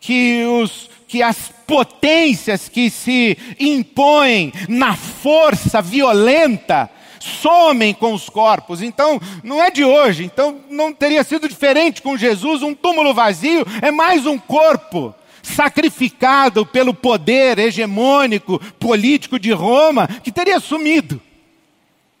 que, 0.00 0.44
os, 0.44 0.90
que 1.06 1.22
as 1.22 1.52
potências 1.66 2.68
que 2.68 2.90
se 2.90 3.36
impõem 3.58 4.52
na 4.68 4.96
força 4.96 5.80
violenta, 5.80 6.90
somem 7.20 7.94
com 7.94 8.12
os 8.12 8.28
corpos. 8.28 8.82
Então, 8.82 9.20
não 9.42 9.62
é 9.62 9.70
de 9.70 9.82
hoje. 9.82 10.24
Então, 10.24 10.60
não 10.68 10.92
teria 10.92 11.24
sido 11.24 11.48
diferente 11.48 12.02
com 12.02 12.18
Jesus. 12.18 12.62
Um 12.62 12.74
túmulo 12.74 13.14
vazio 13.14 13.66
é 13.80 13.90
mais 13.90 14.26
um 14.26 14.38
corpo 14.38 15.14
sacrificado 15.44 16.64
pelo 16.64 16.94
poder 16.94 17.58
hegemônico 17.58 18.58
político 18.80 19.38
de 19.38 19.52
Roma 19.52 20.08
que 20.08 20.32
teria 20.32 20.58
sumido. 20.58 21.20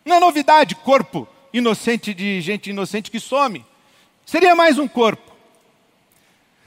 Não 0.04 0.16
é 0.16 0.20
novidade, 0.20 0.74
corpo 0.76 1.26
inocente 1.52 2.12
de 2.12 2.40
gente 2.40 2.70
inocente 2.70 3.10
que 3.10 3.20
some. 3.20 3.64
Seria 4.26 4.54
mais 4.54 4.78
um 4.78 4.88
corpo. 4.88 5.32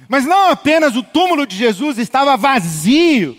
Mas 0.07 0.25
não 0.25 0.49
apenas 0.49 0.95
o 0.95 1.03
túmulo 1.03 1.45
de 1.45 1.55
Jesus 1.55 1.97
estava 1.97 2.37
vazio, 2.37 3.37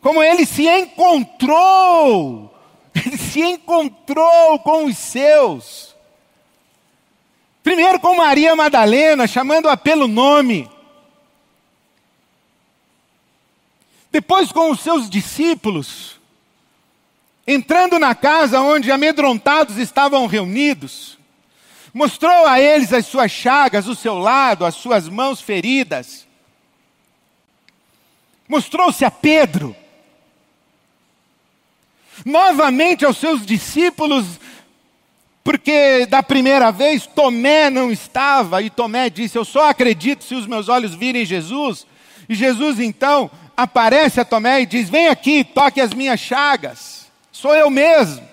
como 0.00 0.22
ele 0.22 0.46
se 0.46 0.66
encontrou. 0.66 2.52
Ele 2.94 3.18
se 3.18 3.42
encontrou 3.42 4.58
com 4.60 4.86
os 4.86 4.96
seus. 4.96 5.94
Primeiro 7.62 8.00
com 8.00 8.16
Maria 8.16 8.56
Madalena, 8.56 9.26
chamando-a 9.26 9.76
pelo 9.76 10.08
nome. 10.08 10.70
Depois 14.16 14.50
com 14.50 14.70
os 14.70 14.80
seus 14.80 15.10
discípulos, 15.10 16.18
entrando 17.46 17.98
na 17.98 18.14
casa 18.14 18.62
onde 18.62 18.90
amedrontados 18.90 19.76
estavam 19.76 20.26
reunidos, 20.26 21.18
mostrou 21.92 22.46
a 22.46 22.58
eles 22.58 22.94
as 22.94 23.04
suas 23.04 23.30
chagas, 23.30 23.86
o 23.86 23.94
seu 23.94 24.18
lado, 24.18 24.64
as 24.64 24.74
suas 24.74 25.06
mãos 25.06 25.42
feridas. 25.42 26.26
Mostrou-se 28.48 29.04
a 29.04 29.10
Pedro. 29.10 29.76
Novamente 32.24 33.04
aos 33.04 33.18
seus 33.18 33.44
discípulos, 33.44 34.24
porque 35.44 36.06
da 36.06 36.22
primeira 36.22 36.72
vez 36.72 37.06
Tomé 37.06 37.68
não 37.68 37.92
estava, 37.92 38.62
e 38.62 38.70
Tomé 38.70 39.10
disse: 39.10 39.36
Eu 39.36 39.44
só 39.44 39.68
acredito 39.68 40.24
se 40.24 40.34
os 40.34 40.46
meus 40.46 40.70
olhos 40.70 40.94
virem 40.94 41.26
Jesus. 41.26 41.86
E 42.30 42.34
Jesus 42.34 42.80
então 42.80 43.30
aparece 43.56 44.20
a 44.20 44.24
Tomé 44.24 44.60
e 44.60 44.66
diz: 44.66 44.88
Vem 44.90 45.08
aqui, 45.08 45.42
toque 45.42 45.80
as 45.80 45.94
minhas 45.94 46.20
chagas. 46.20 47.06
Sou 47.32 47.54
eu 47.54 47.70
mesmo. 47.70 48.26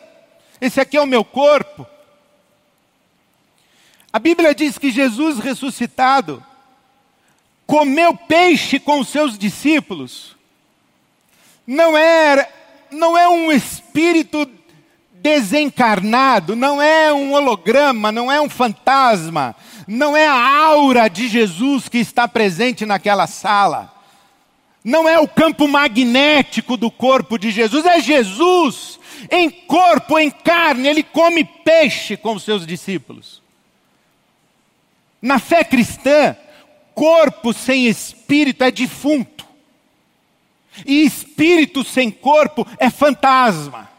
Esse 0.59 0.81
aqui 0.81 0.97
é 0.97 1.01
o 1.01 1.07
meu 1.07 1.23
corpo. 1.23 1.87
A 4.11 4.19
Bíblia 4.19 4.53
diz 4.53 4.77
que 4.77 4.91
Jesus 4.91 5.39
ressuscitado 5.39 6.43
comeu 7.65 8.15
peixe 8.15 8.79
com 8.79 8.99
os 8.99 9.07
seus 9.07 9.37
discípulos. 9.37 10.35
Não 11.65 11.97
é, 11.97 12.49
não 12.91 13.17
é 13.17 13.27
um 13.27 13.51
espírito 13.51 14.47
desencarnado, 15.13 16.55
não 16.55 16.81
é 16.81 17.11
um 17.13 17.33
holograma, 17.33 18.11
não 18.11 18.31
é 18.31 18.39
um 18.41 18.49
fantasma, 18.49 19.55
não 19.87 20.15
é 20.15 20.27
a 20.27 20.65
aura 20.65 21.07
de 21.07 21.27
Jesus 21.29 21.87
que 21.87 21.97
está 21.97 22.27
presente 22.27 22.85
naquela 22.85 23.25
sala 23.25 23.92
não 24.83 25.07
é 25.07 25.19
o 25.19 25.27
campo 25.27 25.67
magnético 25.67 26.75
do 26.75 26.91
corpo 26.91 27.37
de 27.37 27.51
Jesus, 27.51 27.85
é 27.85 28.01
Jesus 28.01 28.99
em 29.29 29.49
corpo, 29.49 30.19
em 30.19 30.29
carne, 30.29 30.87
ele 30.87 31.03
come 31.03 31.43
peixe 31.43 32.17
com 32.17 32.33
os 32.35 32.43
seus 32.43 32.65
discípulos. 32.65 33.41
Na 35.21 35.39
fé 35.39 35.63
cristã, 35.63 36.35
corpo 36.93 37.53
sem 37.53 37.87
espírito 37.87 38.63
é 38.63 38.71
defunto, 38.71 39.45
e 40.85 41.05
espírito 41.05 41.83
sem 41.83 42.11
corpo 42.11 42.67
é 42.77 42.89
fantasma. 42.89 43.89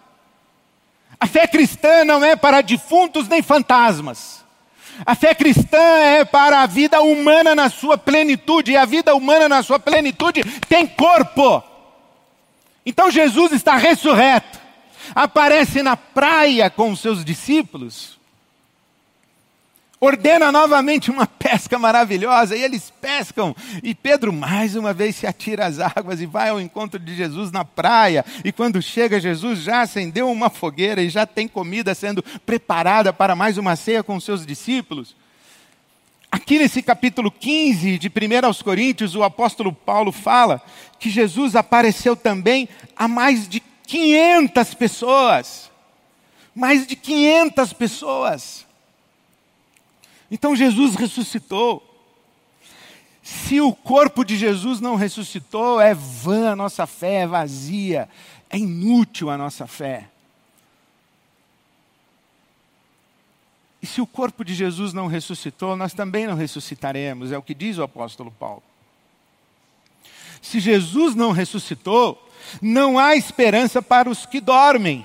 A 1.18 1.26
fé 1.26 1.46
cristã 1.46 2.04
não 2.04 2.22
é 2.24 2.36
para 2.36 2.60
defuntos 2.60 3.28
nem 3.28 3.40
fantasmas. 3.42 4.43
A 5.04 5.14
fé 5.14 5.34
cristã 5.34 5.78
é 5.78 6.24
para 6.24 6.62
a 6.62 6.66
vida 6.66 7.00
humana 7.00 7.54
na 7.54 7.68
sua 7.68 7.96
plenitude, 7.96 8.72
e 8.72 8.76
a 8.76 8.84
vida 8.84 9.14
humana 9.14 9.48
na 9.48 9.62
sua 9.62 9.78
plenitude 9.78 10.42
tem 10.68 10.86
corpo. 10.86 11.62
Então 12.84 13.10
Jesus 13.10 13.52
está 13.52 13.76
ressurreto, 13.76 14.58
aparece 15.14 15.82
na 15.82 15.96
praia 15.96 16.68
com 16.68 16.92
os 16.92 17.00
seus 17.00 17.24
discípulos, 17.24 18.18
ordena 20.04 20.52
novamente 20.52 21.10
uma 21.10 21.26
pesca 21.26 21.78
maravilhosa, 21.78 22.56
e 22.56 22.62
eles 22.62 22.92
pescam, 23.00 23.54
e 23.82 23.94
Pedro 23.94 24.32
mais 24.32 24.76
uma 24.76 24.92
vez 24.92 25.16
se 25.16 25.26
atira 25.26 25.66
às 25.66 25.78
águas 25.80 26.20
e 26.20 26.26
vai 26.26 26.50
ao 26.50 26.60
encontro 26.60 26.98
de 26.98 27.14
Jesus 27.14 27.50
na 27.50 27.64
praia, 27.64 28.24
e 28.44 28.52
quando 28.52 28.82
chega 28.82 29.20
Jesus 29.20 29.60
já 29.60 29.82
acendeu 29.82 30.30
uma 30.30 30.50
fogueira 30.50 31.02
e 31.02 31.08
já 31.08 31.26
tem 31.26 31.48
comida 31.48 31.94
sendo 31.94 32.22
preparada 32.44 33.12
para 33.12 33.34
mais 33.34 33.58
uma 33.58 33.76
ceia 33.76 34.02
com 34.02 34.18
seus 34.20 34.44
discípulos. 34.44 35.16
Aqui 36.30 36.58
nesse 36.58 36.82
capítulo 36.82 37.30
15 37.30 37.96
de 37.96 38.08
1 38.08 38.46
aos 38.46 38.60
Coríntios, 38.60 39.14
o 39.14 39.22
apóstolo 39.22 39.72
Paulo 39.72 40.10
fala 40.10 40.60
que 40.98 41.08
Jesus 41.08 41.54
apareceu 41.54 42.16
também 42.16 42.68
a 42.96 43.06
mais 43.06 43.48
de 43.48 43.62
500 43.86 44.74
pessoas. 44.74 45.70
Mais 46.52 46.88
de 46.88 46.96
500 46.96 47.72
pessoas. 47.72 48.63
Então 50.30 50.56
Jesus 50.56 50.94
ressuscitou. 50.94 51.90
Se 53.22 53.60
o 53.60 53.72
corpo 53.72 54.24
de 54.24 54.36
Jesus 54.36 54.80
não 54.80 54.96
ressuscitou, 54.96 55.80
é 55.80 55.94
vã 55.94 56.50
a 56.50 56.56
nossa 56.56 56.86
fé, 56.86 57.22
é 57.22 57.26
vazia, 57.26 58.08
é 58.50 58.58
inútil 58.58 59.30
a 59.30 59.38
nossa 59.38 59.66
fé. 59.66 60.08
E 63.80 63.86
se 63.86 64.00
o 64.00 64.06
corpo 64.06 64.44
de 64.44 64.54
Jesus 64.54 64.92
não 64.92 65.06
ressuscitou, 65.06 65.76
nós 65.76 65.92
também 65.92 66.26
não 66.26 66.34
ressuscitaremos, 66.34 67.32
é 67.32 67.38
o 67.38 67.42
que 67.42 67.54
diz 67.54 67.76
o 67.76 67.82
apóstolo 67.82 68.30
Paulo. 68.30 68.62
Se 70.40 70.60
Jesus 70.60 71.14
não 71.14 71.32
ressuscitou, 71.32 72.30
não 72.60 72.98
há 72.98 73.16
esperança 73.16 73.82
para 73.82 74.08
os 74.08 74.26
que 74.26 74.40
dormem, 74.40 75.04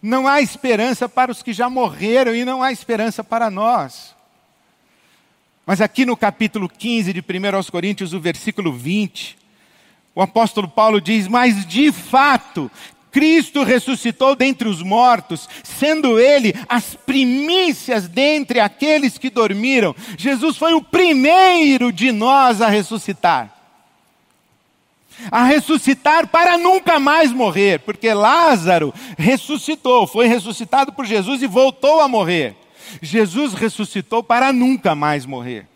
não 0.00 0.28
há 0.28 0.40
esperança 0.40 1.08
para 1.08 1.32
os 1.32 1.42
que 1.42 1.52
já 1.52 1.68
morreram 1.68 2.34
e 2.34 2.44
não 2.44 2.62
há 2.62 2.70
esperança 2.72 3.24
para 3.24 3.50
nós. 3.50 4.14
Mas 5.66 5.80
aqui 5.80 6.04
no 6.04 6.16
capítulo 6.16 6.68
15 6.68 7.12
de 7.12 7.20
1 7.20 7.56
aos 7.56 7.70
Coríntios, 7.70 8.12
o 8.12 8.20
versículo 8.20 8.72
20, 8.72 9.36
o 10.14 10.22
apóstolo 10.22 10.68
Paulo 10.68 11.00
diz: 11.00 11.28
Mas 11.28 11.64
de 11.64 11.92
fato, 11.92 12.70
Cristo 13.12 13.62
ressuscitou 13.62 14.34
dentre 14.34 14.66
os 14.66 14.82
mortos, 14.82 15.48
sendo 15.62 16.18
Ele 16.18 16.54
as 16.68 16.94
primícias 16.94 18.08
dentre 18.08 18.58
aqueles 18.58 19.18
que 19.18 19.28
dormiram. 19.28 19.94
Jesus 20.16 20.56
foi 20.56 20.72
o 20.72 20.82
primeiro 20.82 21.92
de 21.92 22.10
nós 22.10 22.62
a 22.62 22.68
ressuscitar. 22.68 23.51
A 25.30 25.44
ressuscitar 25.44 26.26
para 26.26 26.58
nunca 26.58 26.98
mais 26.98 27.32
morrer, 27.32 27.80
porque 27.80 28.12
Lázaro 28.12 28.92
ressuscitou, 29.16 30.06
foi 30.06 30.26
ressuscitado 30.26 30.92
por 30.92 31.04
Jesus 31.04 31.42
e 31.42 31.46
voltou 31.46 32.00
a 32.00 32.08
morrer. 32.08 32.56
Jesus 33.00 33.54
ressuscitou 33.54 34.22
para 34.22 34.52
nunca 34.52 34.94
mais 34.94 35.24
morrer. 35.24 35.66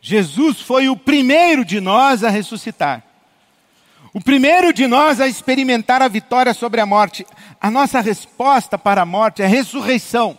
Jesus 0.00 0.60
foi 0.60 0.88
o 0.88 0.96
primeiro 0.96 1.64
de 1.64 1.80
nós 1.80 2.24
a 2.24 2.30
ressuscitar. 2.30 3.04
O 4.12 4.20
primeiro 4.20 4.72
de 4.72 4.86
nós 4.86 5.20
a 5.20 5.28
experimentar 5.28 6.02
a 6.02 6.08
vitória 6.08 6.52
sobre 6.54 6.80
a 6.80 6.86
morte. 6.86 7.24
A 7.60 7.70
nossa 7.70 8.00
resposta 8.00 8.78
para 8.78 9.02
a 9.02 9.06
morte 9.06 9.42
é 9.42 9.46
ressurreição. 9.46 10.36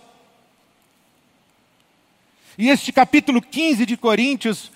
E 2.58 2.70
este 2.70 2.92
capítulo 2.92 3.42
15 3.42 3.86
de 3.86 3.96
Coríntios, 3.96 4.72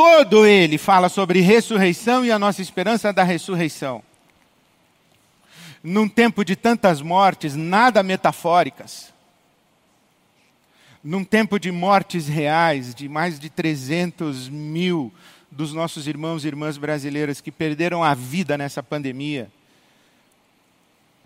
todo 0.00 0.46
ele 0.46 0.78
fala 0.78 1.10
sobre 1.10 1.42
ressurreição 1.42 2.24
e 2.24 2.32
a 2.32 2.38
nossa 2.38 2.62
esperança 2.62 3.12
da 3.12 3.22
ressurreição. 3.22 4.02
Num 5.84 6.08
tempo 6.08 6.42
de 6.42 6.56
tantas 6.56 7.02
mortes, 7.02 7.54
nada 7.54 8.02
metafóricas, 8.02 9.12
num 11.04 11.22
tempo 11.22 11.60
de 11.60 11.70
mortes 11.70 12.28
reais, 12.28 12.94
de 12.94 13.10
mais 13.10 13.38
de 13.38 13.50
300 13.50 14.48
mil 14.48 15.12
dos 15.50 15.74
nossos 15.74 16.06
irmãos 16.06 16.44
e 16.44 16.48
irmãs 16.48 16.78
brasileiras 16.78 17.42
que 17.42 17.52
perderam 17.52 18.02
a 18.02 18.14
vida 18.14 18.56
nessa 18.56 18.82
pandemia, 18.82 19.50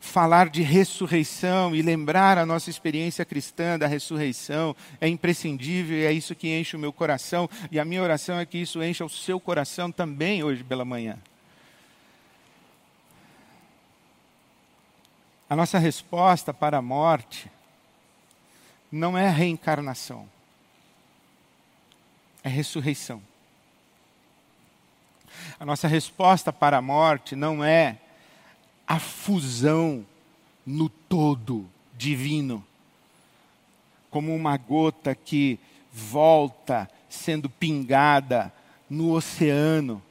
falar 0.04 0.48
de 0.48 0.62
ressurreição 0.62 1.74
e 1.74 1.82
lembrar 1.82 2.38
a 2.38 2.46
nossa 2.46 2.68
experiência 2.68 3.24
cristã 3.24 3.78
da 3.78 3.86
ressurreição 3.86 4.76
é 5.00 5.08
imprescindível 5.08 5.96
e 5.96 6.04
é 6.04 6.12
isso 6.12 6.34
que 6.34 6.56
enche 6.56 6.76
o 6.76 6.78
meu 6.78 6.92
coração. 6.92 7.48
E 7.70 7.80
a 7.80 7.84
minha 7.84 8.02
oração 8.02 8.38
é 8.38 8.46
que 8.46 8.58
isso 8.58 8.82
encha 8.82 9.04
o 9.04 9.08
seu 9.08 9.40
coração 9.40 9.90
também 9.90 10.44
hoje 10.44 10.62
pela 10.62 10.84
manhã. 10.84 11.18
A 15.48 15.56
nossa 15.56 15.78
resposta 15.78 16.52
para 16.52 16.78
a 16.78 16.82
morte 16.82 17.50
não 18.92 19.16
é 19.16 19.28
reencarnação, 19.28 20.28
é 22.42 22.48
ressurreição. 22.48 23.22
A 25.58 25.64
nossa 25.64 25.88
resposta 25.88 26.52
para 26.52 26.76
a 26.76 26.82
morte 26.82 27.34
não 27.34 27.64
é 27.64 27.98
a 28.86 28.98
fusão 28.98 30.04
no 30.64 30.88
todo 30.88 31.66
divino, 31.96 32.64
como 34.10 34.34
uma 34.34 34.56
gota 34.56 35.14
que 35.14 35.58
volta 35.92 36.88
sendo 37.08 37.48
pingada 37.48 38.52
no 38.88 39.12
oceano. 39.12 40.02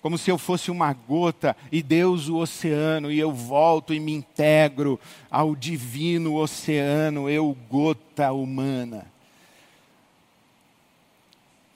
Como 0.00 0.18
se 0.18 0.30
eu 0.30 0.36
fosse 0.36 0.70
uma 0.70 0.92
gota 0.92 1.56
e 1.72 1.82
Deus 1.82 2.28
o 2.28 2.36
oceano, 2.36 3.10
e 3.10 3.18
eu 3.18 3.32
volto 3.32 3.94
e 3.94 4.00
me 4.00 4.12
integro 4.12 5.00
ao 5.30 5.56
divino 5.56 6.34
oceano, 6.34 7.28
eu 7.28 7.56
gota 7.70 8.30
humana. 8.32 9.06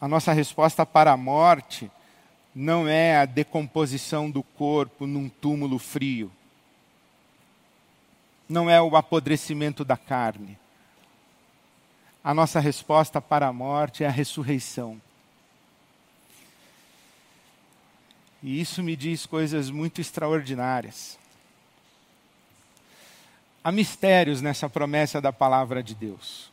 A 0.00 0.06
nossa 0.06 0.32
resposta 0.32 0.84
para 0.84 1.12
a 1.12 1.16
morte 1.16 1.90
não 2.54 2.86
é 2.86 3.16
a 3.16 3.24
decomposição 3.24 4.30
do 4.30 4.42
corpo 4.42 5.06
num 5.06 5.28
túmulo 5.28 5.78
frio, 5.78 6.30
não 8.48 8.70
é 8.70 8.80
o 8.80 8.96
apodrecimento 8.96 9.84
da 9.84 9.96
carne. 9.96 10.58
A 12.24 12.32
nossa 12.32 12.60
resposta 12.60 13.20
para 13.20 13.46
a 13.46 13.52
morte 13.52 14.02
é 14.02 14.06
a 14.06 14.10
ressurreição. 14.10 15.00
E 18.42 18.60
isso 18.60 18.82
me 18.82 18.94
diz 18.94 19.26
coisas 19.26 19.70
muito 19.70 20.00
extraordinárias. 20.00 21.18
Há 23.62 23.72
mistérios 23.72 24.40
nessa 24.40 24.68
promessa 24.68 25.20
da 25.20 25.32
palavra 25.32 25.82
de 25.82 25.94
Deus. 25.94 26.50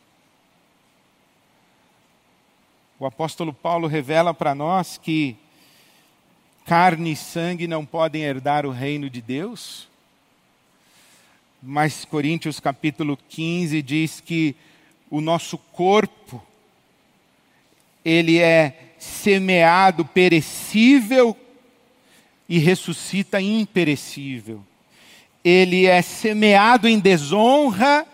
O 2.98 3.06
apóstolo 3.06 3.52
Paulo 3.52 3.86
revela 3.86 4.34
para 4.34 4.54
nós 4.54 4.98
que 4.98 5.36
carne 6.64 7.12
e 7.12 7.16
sangue 7.16 7.68
não 7.68 7.86
podem 7.86 8.22
herdar 8.22 8.66
o 8.66 8.70
reino 8.70 9.08
de 9.08 9.20
Deus. 9.20 9.88
Mas 11.68 12.04
Coríntios 12.04 12.60
capítulo 12.60 13.18
15 13.28 13.82
diz 13.82 14.20
que 14.20 14.54
o 15.10 15.20
nosso 15.20 15.58
corpo 15.58 16.40
ele 18.04 18.38
é 18.38 18.92
semeado 19.00 20.04
perecível 20.04 21.36
e 22.48 22.60
ressuscita 22.60 23.40
imperecível. 23.40 24.62
Ele 25.44 25.86
é 25.86 26.00
semeado 26.02 26.86
em 26.86 27.00
desonra 27.00 28.06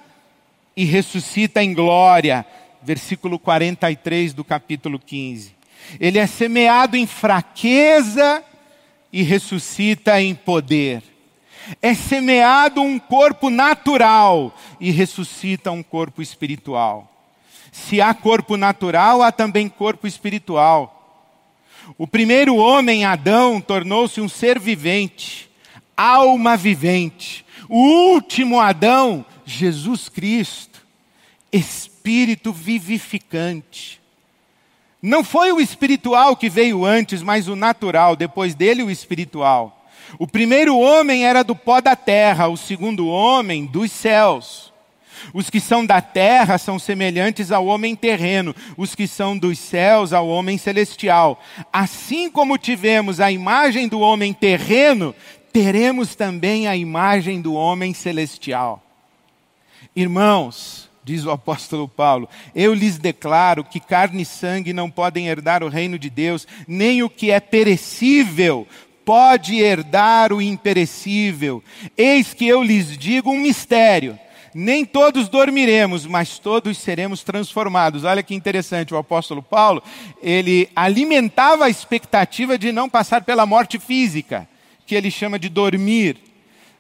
e 0.75 0.87
ressuscita 0.87 1.63
em 1.63 1.75
glória. 1.75 2.47
Versículo 2.83 3.39
43 3.39 4.33
do 4.33 4.43
capítulo 4.43 4.99
15. 4.99 5.55
Ele 6.01 6.19
é 6.19 6.27
semeado 6.27 6.97
em 6.97 7.07
fraqueza 7.07 8.43
e 9.13 9.23
ressuscita 9.23 10.23
em 10.23 10.35
poder. 10.35 11.12
É 11.81 11.95
semeado 11.95 12.81
um 12.81 12.99
corpo 12.99 13.51
natural 13.51 14.55
e 14.81 14.91
ressuscita 14.91 15.71
um 15.71 15.83
corpo 15.83 16.21
espiritual. 16.21 17.09
Se 17.71 18.01
há 18.01 18.13
corpo 18.13 18.57
natural, 18.57 19.23
há 19.23 19.33
também 19.33 19.69
corpo 19.69 20.07
espiritual. 20.07 20.99
O 21.97 22.07
primeiro 22.07 22.57
homem, 22.57 23.05
Adão, 23.05 23.61
tornou-se 23.61 24.21
um 24.21 24.29
ser 24.29 24.59
vivente, 24.59 25.51
alma 25.97 26.57
vivente. 26.57 27.45
O 27.69 28.13
último 28.13 28.61
Adão, 28.61 29.25
Jesus 29.45 30.09
Cristo, 30.09 30.85
espírito 31.51 32.53
vivificante. 32.53 34.01
Não 35.01 35.25
foi 35.25 35.51
o 35.51 35.61
espiritual 35.61 36.37
que 36.37 36.49
veio 36.49 36.85
antes, 36.85 37.23
mas 37.23 37.49
o 37.49 37.57
natural, 37.57 38.15
depois 38.15 38.55
dele 38.55 38.83
o 38.83 38.91
espiritual. 38.91 39.82
O 40.19 40.27
primeiro 40.27 40.79
homem 40.79 41.25
era 41.25 41.43
do 41.43 41.55
pó 41.57 41.81
da 41.81 41.97
terra, 41.97 42.49
o 42.49 42.57
segundo 42.57 43.07
homem 43.07 43.67
dos 43.67 43.91
céus. 43.91 44.73
Os 45.33 45.49
que 45.49 45.61
são 45.61 45.87
da 45.87 46.01
terra 46.01 46.59
são 46.59 46.79
semelhantes 46.79 47.53
ao 47.53 47.67
homem 47.67 47.95
terreno, 47.95 48.55
os 48.77 48.95
que 48.95 49.07
são 49.07 49.37
dos 49.37 49.59
céus 49.59 50.13
ao 50.13 50.29
homem 50.29 50.59
celestial. 50.59 51.41
Assim 51.73 52.31
como 52.31 52.59
tivemos 52.59 53.21
a 53.21 53.31
imagem 53.31 53.89
do 53.89 54.01
homem 54.01 54.33
terreno, 54.33 55.15
teremos 55.53 56.15
também 56.15 56.67
a 56.67 56.77
imagem 56.77 57.41
do 57.41 57.55
homem 57.55 57.95
celestial. 57.95 58.83
Irmãos, 59.95 60.91
diz 61.05 61.25
o 61.25 61.31
apóstolo 61.31 61.87
Paulo, 61.87 62.29
eu 62.55 62.75
lhes 62.75 62.99
declaro 62.99 63.65
que 63.65 63.79
carne 63.79 64.23
e 64.23 64.27
sangue 64.27 64.73
não 64.73 64.91
podem 64.91 65.29
herdar 65.29 65.63
o 65.63 65.69
reino 65.69 65.99
de 65.99 66.09
Deus, 66.09 66.47
nem 66.67 67.03
o 67.03 67.11
que 67.11 67.31
é 67.31 67.39
perecível 67.39 68.67
pode 69.05 69.57
herdar 69.57 70.33
o 70.33 70.41
imperecível. 70.41 71.63
Eis 71.97 72.33
que 72.35 72.47
eu 72.47 72.63
lhes 72.63 72.97
digo 72.97 73.31
um 73.31 73.39
mistério. 73.39 74.19
Nem 74.55 74.85
todos 74.85 75.29
dormiremos, 75.29 76.05
mas 76.05 76.39
todos 76.39 76.77
seremos 76.77 77.23
transformados. 77.23 78.05
Olha 78.05 78.23
que 78.23 78.35
interessante, 78.35 78.93
o 78.93 78.99
apóstolo 78.99 79.43
Paulo, 79.43 79.83
ele 80.23 80.69
alimentava 80.77 81.65
a 81.65 81.71
expectativa 81.71 82.59
de 82.59 82.71
não 82.71 82.89
passar 82.89 83.23
pela 83.23 83.47
morte 83.47 83.79
física, 83.79 84.47
que 84.87 84.95
ele 84.95 85.11
chama 85.11 85.39
de 85.39 85.49
dormir. 85.49 86.19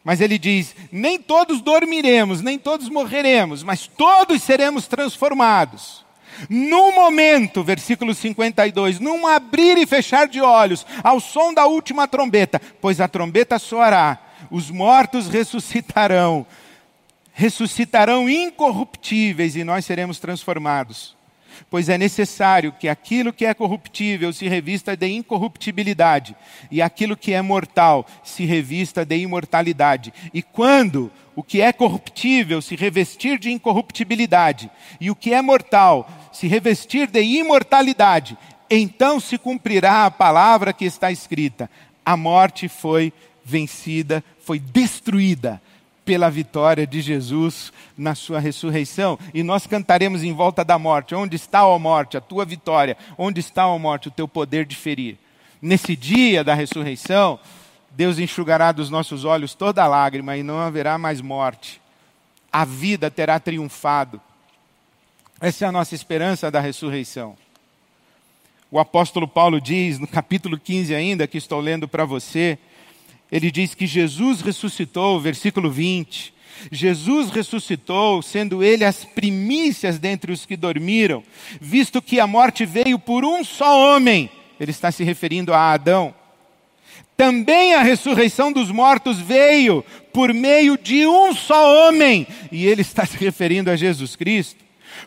Mas 0.05 0.21
ele 0.21 0.39
diz: 0.39 0.75
nem 0.91 1.19
todos 1.19 1.63
dormiremos, 1.63 2.43
nem 2.43 2.59
todos 2.59 2.89
morreremos, 2.91 3.63
mas 3.63 3.87
todos 3.87 4.43
seremos 4.43 4.87
transformados. 4.87 6.05
Num 6.49 6.95
momento, 6.95 7.63
versículo 7.63 8.15
52, 8.15 9.01
num 9.01 9.27
abrir 9.27 9.79
e 9.79 9.87
fechar 9.87 10.29
de 10.29 10.41
olhos, 10.41 10.87
ao 11.03 11.21
som 11.21 11.53
da 11.53 11.67
última 11.67 12.07
trombeta, 12.09 12.61
pois 12.81 13.01
a 13.01 13.09
trombeta 13.09 13.59
soará, 13.59 14.19
os 14.51 14.71
mortos 14.71 15.29
ressuscitarão, 15.29 16.47
ressuscitarão 17.33 18.29
incorruptíveis 18.29 19.57
e 19.57 19.65
nós 19.65 19.85
seremos 19.85 20.19
transformados 20.19 21.17
pois 21.71 21.89
é 21.89 21.99
necessário 21.99 22.73
que 22.73 22.89
aquilo 22.89 23.33
que 23.33 23.47
é 23.47 23.55
corruptível 23.55 24.33
se 24.33 24.49
revista 24.49 24.97
de 24.97 25.07
incorruptibilidade, 25.09 26.37
e 26.71 26.83
aquilo 26.83 27.17
que 27.17 27.33
é 27.33 27.43
mortal 27.43 28.07
se 28.23 28.45
revista 28.45 29.05
de 29.05 29.17
imortalidade. 29.17 30.13
E 30.33 30.43
quando 30.43 31.11
o 31.35 31.43
que 31.43 31.61
é 31.61 31.73
corruptível 31.73 32.61
se 32.61 32.77
revestir 32.77 33.39
de 33.39 33.51
incorruptibilidade, 33.51 34.71
e 35.01 35.11
o 35.11 35.17
que 35.17 35.33
é 35.33 35.41
mortal 35.41 36.09
se 36.33 36.47
revestir 36.47 37.07
de 37.07 37.23
imortalidade, 37.23 38.37
então 38.71 39.21
se 39.21 39.37
cumprirá 39.37 40.07
a 40.07 40.11
palavra 40.11 40.73
que 40.73 40.85
está 40.85 41.13
escrita: 41.13 41.71
a 42.05 42.17
morte 42.17 42.69
foi 42.69 43.13
vencida, 43.45 44.25
foi 44.41 44.59
destruída 44.59 45.61
pela 46.05 46.31
vitória 46.31 46.87
de 46.87 47.01
Jesus 47.01 47.73
na 47.97 48.15
sua 48.15 48.41
ressurreição. 48.41 49.19
E 49.33 49.43
nós 49.43 49.67
cantaremos 49.67 50.23
em 50.23 50.33
volta 50.33 50.65
da 50.65 50.79
morte: 50.79 51.15
Onde 51.15 51.37
está, 51.37 51.67
ó 51.67 51.79
morte, 51.79 52.17
a 52.17 52.21
tua 52.21 52.45
vitória? 52.45 52.97
Onde 53.17 53.41
está, 53.41 53.67
ó 53.67 53.79
morte, 53.79 54.09
o 54.09 54.13
teu 54.13 54.27
poder 54.27 54.67
de 54.67 54.77
ferir? 54.77 55.19
Nesse 55.61 55.95
dia 55.95 56.43
da 56.43 56.55
ressurreição, 56.55 57.39
Deus 57.91 58.19
enxugará 58.19 58.73
dos 58.73 58.91
nossos 58.91 59.25
olhos 59.25 59.55
toda 59.55 59.87
lágrima 59.87 60.37
e 60.37 60.43
não 60.43 60.59
haverá 60.59 60.99
mais 60.99 61.21
morte. 61.21 61.81
A 62.51 62.65
vida 62.65 63.11
terá 63.11 63.39
triunfado. 63.39 64.21
Essa 65.43 65.65
é 65.65 65.69
a 65.69 65.73
nossa 65.73 65.93
esperança 65.93 66.53
da 66.53 66.61
ressurreição. 66.61 67.37
O 68.71 68.79
apóstolo 68.79 69.27
Paulo 69.27 69.61
diz, 69.61 69.99
no 69.99 70.07
capítulo 70.07 70.57
15 70.57 70.95
ainda, 70.95 71.27
que 71.27 71.37
estou 71.37 71.59
lendo 71.59 71.89
para 71.89 72.05
você, 72.05 72.57
ele 73.31 73.51
diz 73.51 73.75
que 73.75 73.85
Jesus 73.85 74.41
ressuscitou, 74.41 75.19
versículo 75.19 75.69
20. 75.69 76.33
Jesus 76.71 77.31
ressuscitou, 77.31 78.23
sendo 78.23 78.63
ele 78.63 78.85
as 78.85 79.05
primícias 79.05 79.99
dentre 79.99 80.31
os 80.31 80.47
que 80.47 80.57
dormiram, 80.57 81.25
visto 81.61 82.01
que 82.01 82.21
a 82.21 82.27
morte 82.29 82.65
veio 82.65 82.97
por 82.97 83.25
um 83.25 83.43
só 83.43 83.97
homem. 83.97 84.31
Ele 84.61 84.71
está 84.71 84.93
se 84.93 85.03
referindo 85.03 85.53
a 85.53 85.73
Adão. 85.73 86.15
Também 87.17 87.75
a 87.75 87.83
ressurreição 87.83 88.53
dos 88.53 88.71
mortos 88.71 89.19
veio 89.19 89.85
por 90.13 90.33
meio 90.33 90.79
de 90.79 91.05
um 91.05 91.35
só 91.35 91.89
homem, 91.89 92.29
e 92.53 92.65
ele 92.65 92.83
está 92.83 93.05
se 93.05 93.17
referindo 93.17 93.73
a 93.73 93.75
Jesus 93.75 94.15
Cristo. 94.15 94.63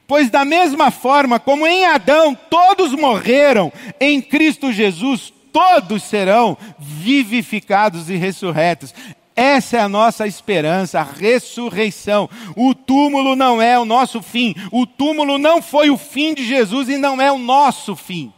Pois, 0.08 0.30
da 0.30 0.46
mesma 0.46 0.92
forma 0.92 1.40
como 1.40 1.66
em 1.66 1.86
Adão 1.86 2.36
todos 2.36 2.92
morreram, 2.94 3.72
em 4.00 4.22
Cristo 4.22 4.72
Jesus 4.72 5.34
todos 5.52 6.04
serão 6.04 6.58
vivificados 6.78 8.10
e 8.10 8.16
ressurretos. 8.16 8.94
Essa 9.36 9.78
é 9.78 9.80
a 9.82 9.90
nossa 9.90 10.26
esperança, 10.26 11.00
a 11.00 11.04
ressurreição. 11.04 12.30
O 12.56 12.74
túmulo 12.74 13.36
não 13.36 13.62
é 13.62 13.78
o 13.78 13.86
nosso 13.86 14.22
fim. 14.22 14.56
O 14.72 14.86
túmulo 14.86 15.38
não 15.38 15.62
foi 15.62 15.90
o 15.90 15.98
fim 15.98 16.34
de 16.34 16.46
Jesus 16.46 16.88
e 16.88 16.98
não 16.98 17.22
é 17.22 17.32
o 17.32 17.38
nosso 17.38 17.96
fim. 17.96 18.34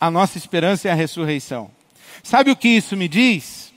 A 0.00 0.10
nossa 0.10 0.38
esperança 0.38 0.88
é 0.88 0.92
a 0.92 0.94
ressurreição. 0.94 1.70
Sabe 2.22 2.50
o 2.50 2.56
que 2.56 2.68
isso 2.68 2.96
me 2.96 3.08
diz? 3.08 3.72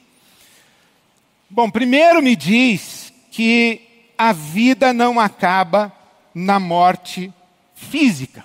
Bom, 1.50 1.70
primeiro 1.70 2.22
me 2.22 2.36
diz 2.36 3.12
que 3.32 3.82
a 4.18 4.32
vida 4.32 4.94
não 4.94 5.20
acaba 5.20 5.92
na 6.34 6.60
morte 6.60 7.32
física. 7.76 8.44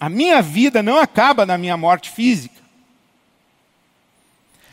A 0.00 0.08
minha 0.08 0.40
vida 0.40 0.82
não 0.82 0.98
acaba 0.98 1.44
na 1.44 1.58
minha 1.58 1.76
morte 1.76 2.10
física. 2.10 2.58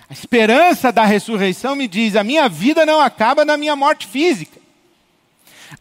A 0.10 0.14
esperança 0.14 0.92
da 0.92 1.04
ressurreição 1.04 1.76
me 1.76 1.88
diz: 1.88 2.16
a 2.16 2.24
minha 2.24 2.48
vida 2.48 2.86
não 2.86 3.02
acaba 3.02 3.44
na 3.44 3.58
minha 3.58 3.76
morte 3.76 4.06
física. 4.06 4.60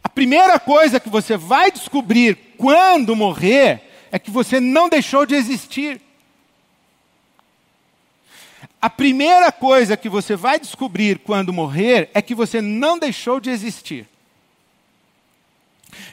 A 0.03 0.09
primeira 0.09 0.59
coisa 0.59 0.99
que 0.99 1.09
você 1.09 1.37
vai 1.37 1.71
descobrir 1.71 2.55
quando 2.57 3.15
morrer 3.15 3.81
é 4.11 4.17
que 4.17 4.31
você 4.31 4.59
não 4.59 4.89
deixou 4.89 5.25
de 5.25 5.35
existir. 5.35 6.01
A 8.85 8.89
primeira 8.91 9.51
coisa 9.51 9.97
que 9.97 10.07
você 10.07 10.35
vai 10.35 10.59
descobrir 10.59 11.17
quando 11.17 11.51
morrer 11.51 12.11
é 12.13 12.21
que 12.21 12.35
você 12.35 12.61
não 12.61 12.99
deixou 12.99 13.39
de 13.39 13.49
existir. 13.49 14.07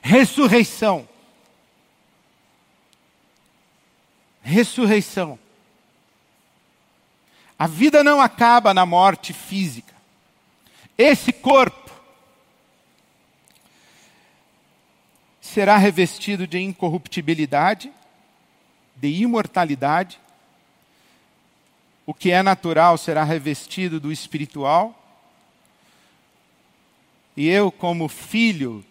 Ressurreição. 0.00 1.06
ressurreição. 4.40 5.38
A 7.58 7.66
vida 7.66 8.02
não 8.02 8.22
acaba 8.22 8.72
na 8.72 8.86
morte 8.86 9.34
física. 9.34 9.92
Esse 10.96 11.30
corpo 11.30 11.90
será 15.42 15.76
revestido 15.76 16.46
de 16.46 16.58
incorruptibilidade, 16.58 17.92
de 18.96 19.08
imortalidade. 19.08 20.18
O 22.04 22.12
que 22.12 22.30
é 22.30 22.42
natural 22.42 22.98
será 22.98 23.22
revestido 23.22 24.00
do 24.00 24.10
espiritual. 24.10 24.98
E 27.36 27.48
eu, 27.48 27.70
como 27.70 28.08
filho 28.08 28.84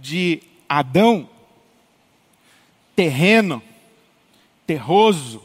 de 0.00 0.42
Adão, 0.68 1.28
terreno, 2.96 3.62
terroso. 4.66 5.42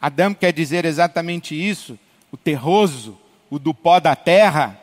Adão 0.00 0.34
quer 0.34 0.52
dizer 0.52 0.84
exatamente 0.84 1.54
isso, 1.54 1.98
o 2.30 2.36
terroso, 2.36 3.18
o 3.50 3.58
do 3.58 3.72
pó 3.72 3.98
da 3.98 4.14
terra. 4.14 4.80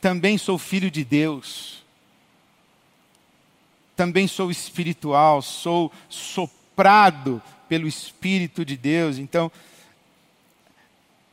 Também 0.00 0.38
sou 0.38 0.58
filho 0.58 0.90
de 0.90 1.04
Deus. 1.04 1.82
Também 3.96 4.26
sou 4.26 4.50
espiritual, 4.50 5.40
sou 5.42 5.92
soprado 6.08 7.40
pelo 7.74 7.88
Espírito 7.88 8.64
de 8.64 8.76
Deus. 8.76 9.18
Então, 9.18 9.50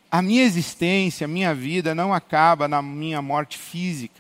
a 0.09 0.23
minha 0.23 0.41
existência, 0.41 1.25
a 1.25 1.27
minha 1.27 1.53
vida 1.53 1.93
não 1.93 2.11
acaba 2.11 2.67
na 2.67 2.81
minha 2.81 3.21
morte 3.21 3.59
física. 3.59 4.19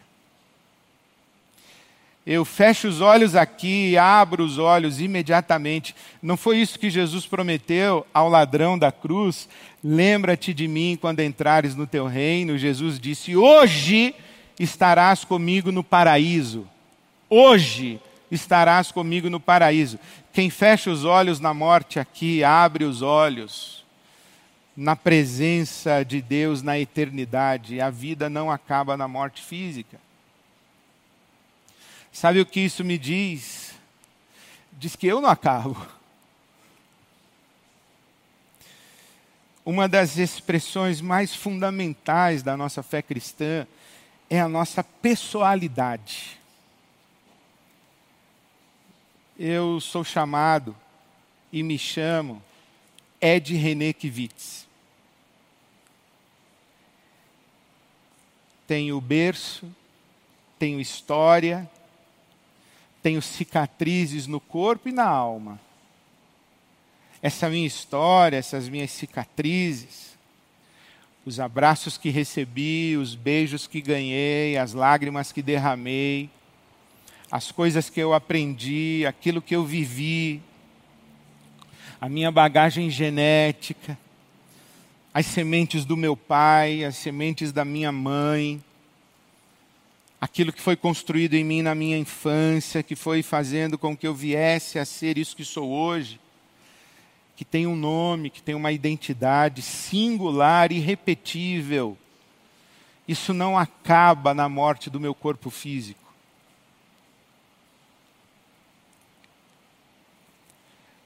Eu 2.23 2.45
fecho 2.45 2.87
os 2.87 3.01
olhos 3.01 3.35
aqui 3.35 3.89
e 3.89 3.97
abro 3.97 4.43
os 4.43 4.59
olhos 4.59 5.01
imediatamente. 5.01 5.95
Não 6.21 6.37
foi 6.37 6.59
isso 6.59 6.77
que 6.77 6.91
Jesus 6.91 7.25
prometeu 7.25 8.05
ao 8.13 8.29
ladrão 8.29 8.77
da 8.77 8.91
cruz? 8.91 9.49
Lembra-te 9.83 10.53
de 10.53 10.67
mim 10.67 10.95
quando 11.01 11.21
entrares 11.21 11.75
no 11.75 11.87
teu 11.87 12.05
reino. 12.05 12.55
Jesus 12.55 12.99
disse: 12.99 13.35
Hoje 13.35 14.13
estarás 14.59 15.25
comigo 15.25 15.71
no 15.71 15.83
paraíso. 15.83 16.67
Hoje 17.27 17.99
estarás 18.31 18.91
comigo 18.91 19.29
no 19.29 19.39
paraíso. 19.39 19.99
Quem 20.33 20.49
fecha 20.49 20.89
os 20.89 21.05
olhos 21.05 21.39
na 21.39 21.53
morte 21.53 21.99
aqui, 21.99 22.43
abre 22.43 22.85
os 22.85 23.01
olhos 23.01 23.85
na 24.75 24.95
presença 24.95 26.03
de 26.03 26.21
Deus 26.21 26.63
na 26.63 26.79
eternidade. 26.79 27.81
A 27.81 27.89
vida 27.89 28.29
não 28.29 28.49
acaba 28.49 28.97
na 28.97 29.07
morte 29.07 29.43
física. 29.43 29.99
Sabe 32.11 32.39
o 32.39 32.45
que 32.45 32.61
isso 32.61 32.83
me 32.83 32.97
diz? 32.97 33.73
Diz 34.71 34.95
que 34.95 35.07
eu 35.07 35.21
não 35.21 35.29
acabo. 35.29 35.77
uma 39.65 39.87
das 39.87 40.17
expressões 40.17 41.01
mais 41.01 41.35
fundamentais 41.35 42.41
da 42.41 42.57
nossa 42.57 42.81
fé 42.81 43.01
cristã 43.01 43.67
é 44.29 44.39
a 44.39 44.49
nossa 44.49 44.83
pessoalidade. 44.83 46.39
Eu 49.43 49.79
sou 49.81 50.03
chamado 50.03 50.77
e 51.51 51.63
me 51.63 51.75
chamo 51.75 52.43
Ed 53.19 53.55
René 53.55 53.91
Kivitz. 53.91 54.67
Tenho 58.67 59.01
berço, 59.01 59.65
tenho 60.59 60.79
história, 60.79 61.67
tenho 63.01 63.19
cicatrizes 63.19 64.27
no 64.27 64.39
corpo 64.39 64.89
e 64.89 64.91
na 64.91 65.07
alma 65.07 65.59
essa 67.19 67.49
minha 67.49 67.65
história, 67.65 68.37
essas 68.37 68.69
minhas 68.69 68.91
cicatrizes, 68.91 70.15
os 71.25 71.39
abraços 71.39 71.97
que 71.97 72.11
recebi, 72.11 72.95
os 72.95 73.15
beijos 73.15 73.65
que 73.65 73.81
ganhei, 73.81 74.55
as 74.55 74.73
lágrimas 74.73 75.31
que 75.31 75.41
derramei, 75.41 76.29
as 77.31 77.51
coisas 77.51 77.89
que 77.89 77.99
eu 77.99 78.13
aprendi, 78.13 79.05
aquilo 79.07 79.41
que 79.41 79.55
eu 79.55 79.63
vivi, 79.63 80.41
a 81.99 82.09
minha 82.09 82.31
bagagem 82.31 82.89
genética, 82.89 83.97
as 85.13 85.25
sementes 85.25 85.85
do 85.85 85.95
meu 85.95 86.17
pai, 86.17 86.83
as 86.83 86.95
sementes 86.97 87.51
da 87.51 87.63
minha 87.63 87.91
mãe, 87.91 88.61
aquilo 90.19 90.51
que 90.51 90.61
foi 90.61 90.75
construído 90.75 91.35
em 91.35 91.43
mim 91.43 91.61
na 91.61 91.73
minha 91.73 91.97
infância, 91.97 92.83
que 92.83 92.95
foi 92.95 93.23
fazendo 93.23 93.77
com 93.77 93.95
que 93.95 94.05
eu 94.05 94.13
viesse 94.13 94.77
a 94.77 94.85
ser 94.85 95.17
isso 95.17 95.35
que 95.35 95.45
sou 95.45 95.69
hoje 95.69 96.19
que 97.41 97.45
tem 97.45 97.65
um 97.65 97.75
nome, 97.75 98.29
que 98.29 98.39
tem 98.39 98.53
uma 98.53 98.71
identidade 98.71 99.63
singular, 99.63 100.71
irrepetível. 100.71 101.97
Isso 103.07 103.33
não 103.33 103.57
acaba 103.57 104.31
na 104.31 104.47
morte 104.47 104.91
do 104.91 104.99
meu 104.99 105.15
corpo 105.15 105.49
físico. 105.49 105.99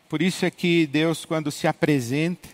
Por 0.08 0.22
isso 0.22 0.46
é 0.46 0.52
que 0.52 0.86
Deus, 0.88 1.26
quando 1.26 1.52
se 1.52 1.68
apresenta, 1.68 2.50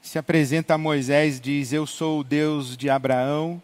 se 0.00 0.18
apresenta 0.18 0.74
a 0.74 0.78
Moisés, 0.78 1.40
diz: 1.40 1.72
Eu 1.72 1.86
sou 1.86 2.20
o 2.20 2.24
Deus 2.24 2.76
de 2.76 2.88
Abraão, 2.88 3.62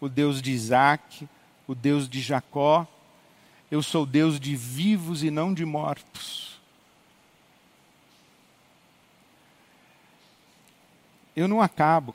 o 0.00 0.08
Deus 0.08 0.42
de 0.42 0.50
Isaac, 0.52 1.28
o 1.66 1.74
Deus 1.74 2.08
de 2.08 2.20
Jacó, 2.20 2.86
eu 3.70 3.82
sou 3.82 4.04
Deus 4.04 4.40
de 4.40 4.56
vivos 4.56 5.22
e 5.22 5.30
não 5.30 5.54
de 5.54 5.64
mortos. 5.64 6.50
eu 11.40 11.48
não 11.48 11.60
acabo. 11.60 12.14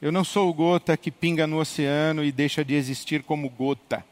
Eu 0.00 0.12
não 0.12 0.24
sou 0.24 0.52
gota 0.52 0.96
que 0.96 1.10
pinga 1.10 1.46
no 1.46 1.58
oceano 1.58 2.22
e 2.24 2.30
deixa 2.30 2.64
de 2.64 2.74
existir 2.74 3.22
como 3.22 3.48
gota. 3.48 4.04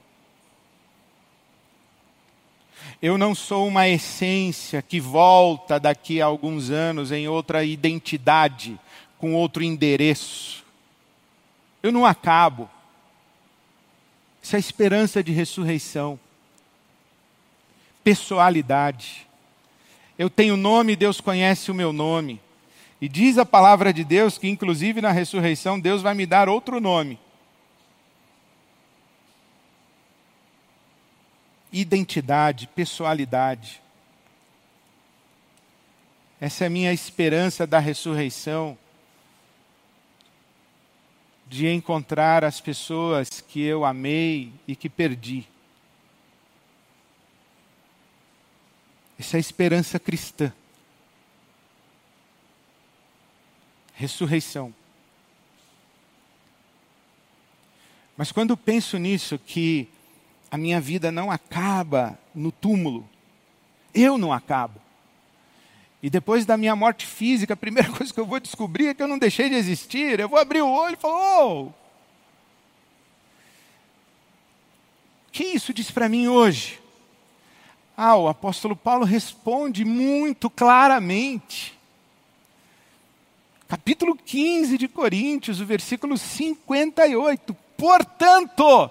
Eu 3.03 3.19
não 3.19 3.35
sou 3.35 3.67
uma 3.67 3.89
essência 3.89 4.81
que 4.81 5.01
volta 5.01 5.79
daqui 5.79 6.21
a 6.21 6.27
alguns 6.27 6.71
anos 6.71 7.13
em 7.13 7.29
outra 7.29 7.65
identidade, 7.65 8.79
com 9.19 9.35
outro 9.35 9.63
endereço. 9.63 10.65
Eu 11.83 11.93
não 11.93 12.07
acabo. 12.07 12.69
Isso 14.43 14.57
é 14.57 14.59
esperança 14.59 15.23
de 15.23 15.33
ressurreição. 15.33 16.19
Pessoalidade. 18.03 19.27
Eu 20.19 20.31
tenho 20.31 20.57
nome, 20.57 20.97
Deus 20.97 21.21
conhece 21.21 21.71
o 21.71 21.75
meu 21.75 21.93
nome. 21.93 22.41
E 23.01 23.09
diz 23.09 23.37
a 23.37 23.45
palavra 23.45 23.93
de 23.93 24.05
Deus 24.05 24.39
que, 24.39 24.49
inclusive 24.49 25.01
na 25.01 25.11
ressurreição, 25.11 25.79
Deus 25.81 26.01
vai 26.01 26.15
me 26.15 26.25
dar 26.25 26.49
outro 26.49 26.81
nome. 26.81 27.19
Identidade, 31.77 32.69
pessoalidade. 32.69 33.83
Essa 36.41 36.63
é 36.63 36.67
a 36.69 36.71
minha 36.71 36.93
esperança 36.93 37.67
da 37.67 37.81
ressurreição, 37.81 38.79
de 41.49 41.67
encontrar 41.67 42.45
as 42.45 42.61
pessoas 42.61 43.41
que 43.41 43.61
eu 43.61 43.85
amei 43.85 44.53
e 44.69 44.77
que 44.77 44.89
perdi. 44.89 45.49
Essa 49.19 49.37
é 49.37 49.39
a 49.39 49.41
esperança 49.41 49.99
cristã. 49.99 50.53
Ressurreição. 53.95 54.73
Mas 58.17 58.31
quando 58.31 58.57
penso 58.57 58.97
nisso, 58.97 59.41
que 59.41 59.89
a 60.55 60.57
minha 60.57 60.81
vida 60.81 61.11
não 61.11 61.33
acaba 61.33 62.17
no 62.33 62.53
túmulo, 62.53 63.09
eu 63.93 64.17
não 64.17 64.33
acabo. 64.33 64.81
E 66.01 66.09
depois 66.09 66.47
da 66.47 66.57
minha 66.57 66.77
morte 66.77 67.05
física, 67.05 67.55
a 67.55 67.57
primeira 67.57 67.91
coisa 67.99 68.15
que 68.15 68.21
eu 68.21 68.25
vou 68.25 68.39
descobrir 68.39 68.87
é 68.87 68.95
que 68.95 69.03
eu 69.03 69.09
não 69.09 69.19
deixei 69.19 69.49
de 69.49 69.57
existir. 69.57 70.21
Eu 70.21 70.29
vou 70.29 70.39
abrir 70.39 70.63
o 70.63 70.71
olho 70.71 70.95
e 70.95 70.97
falar: 70.97 71.45
oh, 71.45 71.63
o 71.63 71.75
que 75.33 75.43
isso 75.43 75.75
diz 75.75 75.91
para 75.91 76.09
mim 76.09 76.29
hoje? 76.29 76.81
Ah, 77.97 78.15
o 78.15 78.29
apóstolo 78.29 78.77
Paulo 78.77 79.05
responde 79.05 79.85
muito 79.85 80.49
claramente. 80.49 81.77
Capítulo 83.67 84.15
15 84.15 84.79
de 84.79 84.87
Coríntios, 84.87 85.61
o 85.61 85.67
versículo 85.67 86.17
58. 86.17 87.57
Portanto, 87.77 88.89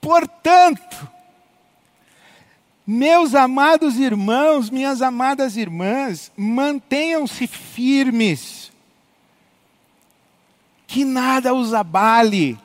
portanto, 0.00 1.08
meus 2.86 3.34
amados 3.34 3.96
irmãos, 3.98 4.70
minhas 4.70 5.02
amadas 5.02 5.56
irmãs, 5.56 6.32
mantenham-se 6.36 7.46
firmes, 7.46 8.72
que 10.86 11.04
nada 11.04 11.52
os 11.52 11.74
abale, 11.74 12.58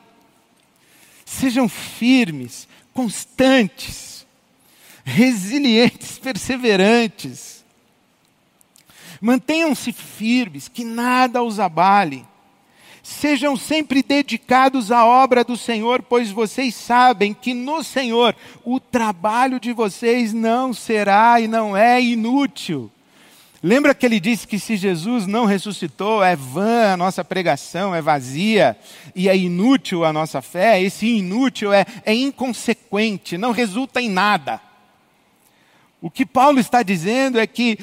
sejam 1.26 1.68
firmes, 1.68 2.66
constantes, 2.94 4.26
resilientes, 5.04 6.18
perseverantes. 6.18 7.62
Mantenham-se 9.20 9.92
firmes, 9.92 10.68
que 10.68 10.84
nada 10.84 11.42
os 11.42 11.60
abale. 11.60 12.26
Sejam 13.04 13.54
sempre 13.54 14.02
dedicados 14.02 14.90
à 14.90 15.04
obra 15.04 15.44
do 15.44 15.58
Senhor, 15.58 16.02
pois 16.02 16.30
vocês 16.30 16.74
sabem 16.74 17.34
que 17.34 17.52
no 17.52 17.84
Senhor 17.84 18.34
o 18.64 18.80
trabalho 18.80 19.60
de 19.60 19.74
vocês 19.74 20.32
não 20.32 20.72
será 20.72 21.38
e 21.38 21.46
não 21.46 21.76
é 21.76 22.00
inútil. 22.00 22.90
Lembra 23.62 23.94
que 23.94 24.06
ele 24.06 24.18
disse 24.18 24.48
que 24.48 24.58
se 24.58 24.74
Jesus 24.74 25.26
não 25.26 25.44
ressuscitou, 25.44 26.24
é 26.24 26.34
vã 26.34 26.94
a 26.94 26.96
nossa 26.96 27.22
pregação, 27.22 27.94
é 27.94 28.00
vazia 28.00 28.74
e 29.14 29.28
é 29.28 29.36
inútil 29.36 30.02
a 30.02 30.10
nossa 30.10 30.40
fé? 30.40 30.80
Esse 30.80 31.06
inútil 31.06 31.74
é, 31.74 31.84
é 32.06 32.14
inconsequente, 32.14 33.36
não 33.36 33.52
resulta 33.52 34.00
em 34.00 34.08
nada. 34.08 34.62
O 36.00 36.10
que 36.10 36.24
Paulo 36.24 36.58
está 36.58 36.82
dizendo 36.82 37.38
é 37.38 37.46
que, 37.46 37.78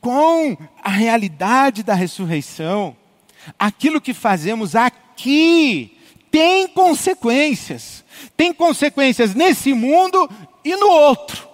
com 0.00 0.56
a 0.80 0.90
realidade 0.90 1.82
da 1.82 1.94
ressurreição, 1.94 2.96
aquilo 3.58 4.00
que 4.00 4.14
fazemos 4.14 4.74
aqui 4.74 5.96
tem 6.30 6.66
consequências. 6.68 8.04
Tem 8.36 8.52
consequências 8.52 9.34
nesse 9.34 9.72
mundo 9.72 10.28
e 10.64 10.74
no 10.76 10.88
outro. 10.88 11.52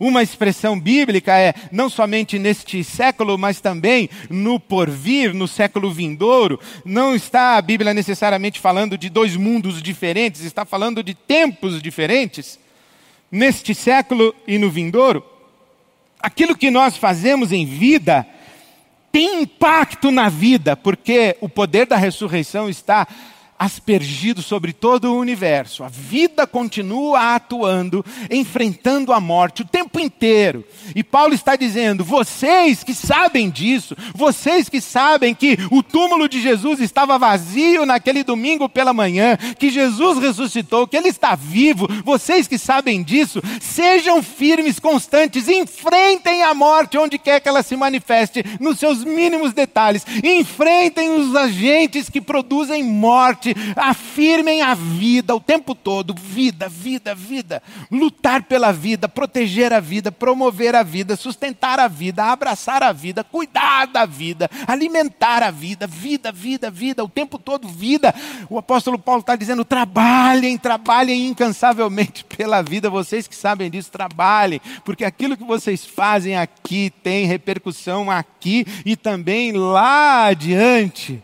Uma 0.00 0.22
expressão 0.22 0.78
bíblica 0.78 1.36
é 1.36 1.52
não 1.72 1.90
somente 1.90 2.38
neste 2.38 2.84
século, 2.84 3.36
mas 3.36 3.60
também 3.60 4.08
no 4.30 4.60
porvir, 4.60 5.34
no 5.34 5.48
século 5.48 5.90
vindouro. 5.90 6.60
Não 6.84 7.16
está 7.16 7.56
a 7.56 7.62
Bíblia 7.62 7.92
necessariamente 7.92 8.60
falando 8.60 8.96
de 8.96 9.08
dois 9.08 9.34
mundos 9.36 9.82
diferentes, 9.82 10.42
está 10.42 10.64
falando 10.64 11.02
de 11.02 11.14
tempos 11.14 11.82
diferentes 11.82 12.58
neste 13.30 13.74
século 13.74 14.34
e 14.46 14.56
no 14.56 14.70
vindouro, 14.70 15.24
aquilo 16.18 16.56
que 16.56 16.70
nós 16.70 16.96
fazemos 16.96 17.52
em 17.52 17.66
vida 17.66 18.26
tem 19.18 19.42
impacto 19.42 20.12
na 20.12 20.28
vida, 20.28 20.76
porque 20.76 21.36
o 21.40 21.48
poder 21.48 21.86
da 21.86 21.96
ressurreição 21.96 22.68
está 22.68 23.04
aspergido 23.58 24.40
sobre 24.40 24.72
todo 24.72 25.12
o 25.12 25.18
universo. 25.18 25.82
A 25.82 25.88
vida 25.88 26.46
continua 26.46 27.34
atuando, 27.34 28.04
enfrentando 28.30 29.12
a 29.12 29.20
morte 29.20 29.62
o 29.62 29.66
tempo 29.66 29.98
inteiro. 29.98 30.64
E 30.94 31.02
Paulo 31.02 31.34
está 31.34 31.56
dizendo: 31.56 32.04
vocês 32.04 32.84
que 32.84 32.94
sabem 32.94 33.50
disso, 33.50 33.96
vocês 34.14 34.68
que 34.68 34.80
sabem 34.80 35.34
que 35.34 35.58
o 35.70 35.82
túmulo 35.82 36.28
de 36.28 36.40
Jesus 36.40 36.80
estava 36.80 37.18
vazio 37.18 37.84
naquele 37.84 38.22
domingo 38.22 38.68
pela 38.68 38.92
manhã, 38.92 39.36
que 39.58 39.70
Jesus 39.70 40.18
ressuscitou, 40.18 40.86
que 40.86 40.96
ele 40.96 41.08
está 41.08 41.34
vivo, 41.34 41.88
vocês 42.04 42.46
que 42.46 42.58
sabem 42.58 43.02
disso, 43.02 43.42
sejam 43.60 44.22
firmes, 44.22 44.78
constantes, 44.78 45.48
enfrentem 45.48 46.42
a 46.42 46.54
morte 46.54 46.96
onde 46.96 47.18
quer 47.18 47.40
que 47.40 47.48
ela 47.48 47.62
se 47.62 47.76
manifeste, 47.76 48.44
nos 48.60 48.78
seus 48.78 49.04
mínimos 49.04 49.52
detalhes, 49.52 50.04
enfrentem 50.22 51.10
os 51.10 51.34
agentes 51.34 52.08
que 52.08 52.20
produzem 52.20 52.82
morte 52.82 53.47
afirmem 53.76 54.62
a 54.62 54.74
vida 54.74 55.34
o 55.34 55.40
tempo 55.40 55.74
todo: 55.74 56.14
vida, 56.14 56.68
vida, 56.68 57.14
vida. 57.14 57.62
Lutar 57.90 58.42
pela 58.42 58.72
vida, 58.72 59.08
proteger 59.08 59.72
a 59.72 59.80
vida, 59.80 60.10
promover 60.10 60.74
a 60.74 60.82
vida, 60.82 61.16
sustentar 61.16 61.78
a 61.78 61.88
vida, 61.88 62.24
abraçar 62.24 62.82
a 62.82 62.92
vida, 62.92 63.24
cuidar 63.24 63.86
da 63.86 64.04
vida, 64.04 64.50
alimentar 64.66 65.42
a 65.42 65.50
vida, 65.50 65.86
vida, 65.86 66.32
vida, 66.32 66.70
vida, 66.70 67.04
o 67.04 67.08
tempo 67.08 67.38
todo 67.38 67.68
vida. 67.68 68.14
O 68.48 68.58
apóstolo 68.58 68.98
Paulo 68.98 69.20
está 69.20 69.36
dizendo: 69.36 69.64
trabalhem, 69.64 70.58
trabalhem 70.58 71.26
incansavelmente 71.26 72.24
pela 72.36 72.62
vida. 72.62 72.90
Vocês 72.90 73.26
que 73.26 73.36
sabem 73.36 73.70
disso, 73.70 73.90
trabalhem, 73.90 74.60
porque 74.84 75.04
aquilo 75.04 75.36
que 75.36 75.44
vocês 75.44 75.84
fazem 75.84 76.36
aqui 76.36 76.92
tem 77.02 77.26
repercussão 77.26 78.10
aqui 78.10 78.66
e 78.84 78.96
também 78.96 79.52
lá 79.52 80.26
adiante. 80.26 81.22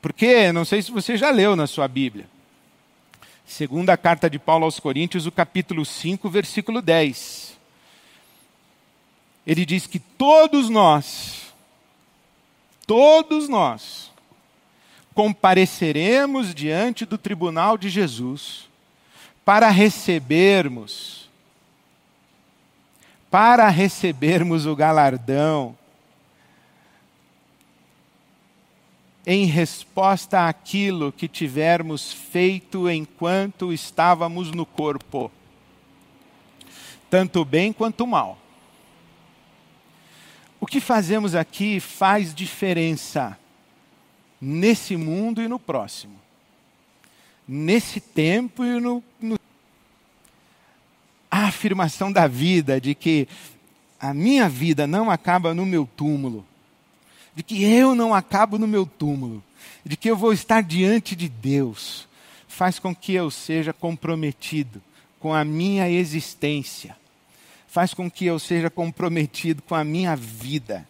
Porque, 0.00 0.50
não 0.52 0.64
sei 0.64 0.80
se 0.80 0.90
você 0.90 1.16
já 1.16 1.30
leu 1.30 1.54
na 1.54 1.66
sua 1.66 1.86
Bíblia. 1.86 2.26
Segunda 3.46 3.96
carta 3.96 4.30
de 4.30 4.38
Paulo 4.38 4.64
aos 4.64 4.80
Coríntios, 4.80 5.26
o 5.26 5.32
capítulo 5.32 5.84
5, 5.84 6.30
versículo 6.30 6.80
10. 6.80 7.58
Ele 9.46 9.66
diz 9.66 9.86
que 9.86 9.98
todos 9.98 10.68
nós, 10.68 11.52
todos 12.86 13.48
nós, 13.48 14.10
compareceremos 15.14 16.54
diante 16.54 17.04
do 17.04 17.18
tribunal 17.18 17.76
de 17.76 17.90
Jesus 17.90 18.68
para 19.44 19.68
recebermos, 19.68 21.28
para 23.30 23.68
recebermos 23.68 24.64
o 24.64 24.76
galardão 24.76 25.76
em 29.26 29.44
resposta 29.44 30.48
àquilo 30.48 31.12
que 31.12 31.28
tivermos 31.28 32.12
feito 32.12 32.88
enquanto 32.88 33.72
estávamos 33.72 34.50
no 34.50 34.64
corpo, 34.64 35.30
tanto 37.08 37.44
bem 37.44 37.72
quanto 37.72 38.06
mal. 38.06 38.38
O 40.60 40.66
que 40.66 40.80
fazemos 40.80 41.34
aqui 41.34 41.80
faz 41.80 42.34
diferença 42.34 43.38
nesse 44.40 44.96
mundo 44.96 45.42
e 45.42 45.48
no 45.48 45.58
próximo, 45.58 46.18
nesse 47.46 48.00
tempo 48.00 48.64
e 48.64 48.80
no, 48.80 49.02
no 49.20 49.38
a 51.30 51.46
afirmação 51.46 52.10
da 52.10 52.26
vida 52.26 52.80
de 52.80 52.94
que 52.94 53.28
a 54.00 54.12
minha 54.12 54.48
vida 54.48 54.86
não 54.86 55.10
acaba 55.10 55.54
no 55.54 55.64
meu 55.64 55.88
túmulo, 55.96 56.44
de 57.34 57.42
que 57.42 57.62
eu 57.64 57.94
não 57.94 58.14
acabo 58.14 58.58
no 58.58 58.66
meu 58.66 58.84
túmulo, 58.84 59.42
de 59.84 59.96
que 59.96 60.10
eu 60.10 60.16
vou 60.16 60.32
estar 60.32 60.62
diante 60.62 61.14
de 61.14 61.28
Deus, 61.28 62.08
faz 62.48 62.78
com 62.78 62.94
que 62.94 63.14
eu 63.14 63.30
seja 63.30 63.72
comprometido 63.72 64.82
com 65.18 65.32
a 65.34 65.44
minha 65.44 65.88
existência, 65.88 66.96
faz 67.68 67.94
com 67.94 68.10
que 68.10 68.26
eu 68.26 68.38
seja 68.38 68.68
comprometido 68.68 69.62
com 69.62 69.74
a 69.74 69.84
minha 69.84 70.16
vida, 70.16 70.86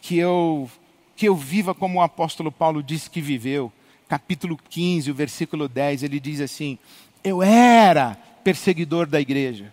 que 0.00 0.16
eu 0.16 0.70
que 1.16 1.26
eu 1.26 1.34
viva 1.34 1.74
como 1.74 1.98
o 1.98 2.02
apóstolo 2.02 2.52
Paulo 2.52 2.80
disse 2.80 3.10
que 3.10 3.20
viveu. 3.20 3.72
Capítulo 4.08 4.56
15, 4.70 5.10
o 5.10 5.14
versículo 5.14 5.68
10, 5.68 6.04
ele 6.04 6.20
diz 6.20 6.40
assim: 6.40 6.78
Eu 7.24 7.42
era 7.42 8.16
perseguidor 8.44 9.06
da 9.06 9.20
igreja, 9.20 9.72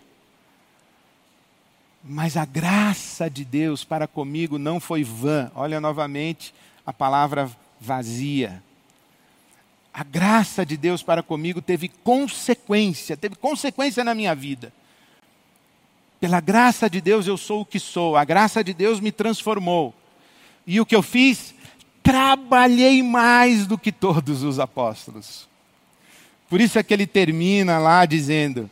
mas 2.08 2.36
a 2.36 2.44
graça 2.44 3.28
de 3.28 3.44
Deus 3.44 3.84
para 3.84 4.06
comigo 4.06 4.58
não 4.58 4.78
foi 4.78 5.02
vã. 5.02 5.50
Olha 5.54 5.80
novamente 5.80 6.54
a 6.86 6.92
palavra 6.92 7.50
vazia. 7.80 8.62
A 9.92 10.04
graça 10.04 10.64
de 10.64 10.76
Deus 10.76 11.02
para 11.02 11.22
comigo 11.22 11.60
teve 11.60 11.88
consequência, 11.88 13.16
teve 13.16 13.34
consequência 13.34 14.04
na 14.04 14.14
minha 14.14 14.34
vida. 14.34 14.72
Pela 16.20 16.40
graça 16.40 16.88
de 16.88 17.00
Deus 17.00 17.26
eu 17.26 17.36
sou 17.36 17.62
o 17.62 17.66
que 17.66 17.80
sou, 17.80 18.16
a 18.16 18.24
graça 18.24 18.62
de 18.62 18.72
Deus 18.72 19.00
me 19.00 19.10
transformou. 19.10 19.94
E 20.66 20.80
o 20.80 20.86
que 20.86 20.94
eu 20.94 21.02
fiz? 21.02 21.54
Trabalhei 22.02 23.02
mais 23.02 23.66
do 23.66 23.76
que 23.76 23.90
todos 23.90 24.42
os 24.42 24.60
apóstolos. 24.60 25.48
Por 26.48 26.60
isso 26.60 26.78
é 26.78 26.82
que 26.82 26.94
ele 26.94 27.06
termina 27.06 27.78
lá 27.78 28.06
dizendo: 28.06 28.70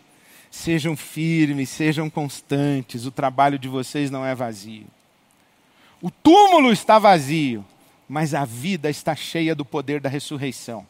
Sejam 0.54 0.96
firmes, 0.96 1.68
sejam 1.68 2.08
constantes, 2.08 3.04
o 3.04 3.10
trabalho 3.10 3.58
de 3.58 3.68
vocês 3.68 4.08
não 4.08 4.24
é 4.24 4.36
vazio. 4.36 4.86
O 6.00 6.12
túmulo 6.12 6.72
está 6.72 6.96
vazio, 6.96 7.64
mas 8.08 8.34
a 8.34 8.44
vida 8.44 8.88
está 8.88 9.16
cheia 9.16 9.52
do 9.52 9.64
poder 9.64 10.00
da 10.00 10.08
ressurreição. 10.08 10.86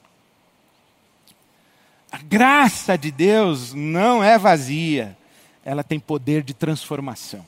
A 2.13 2.19
graça 2.19 2.97
de 2.97 3.11
Deus 3.11 3.73
não 3.73 4.23
é 4.23 4.39
vazia, 4.39 5.17
ela 5.65 5.83
tem 5.83 5.99
poder 5.99 6.43
de 6.43 6.53
transformação. 6.53 7.45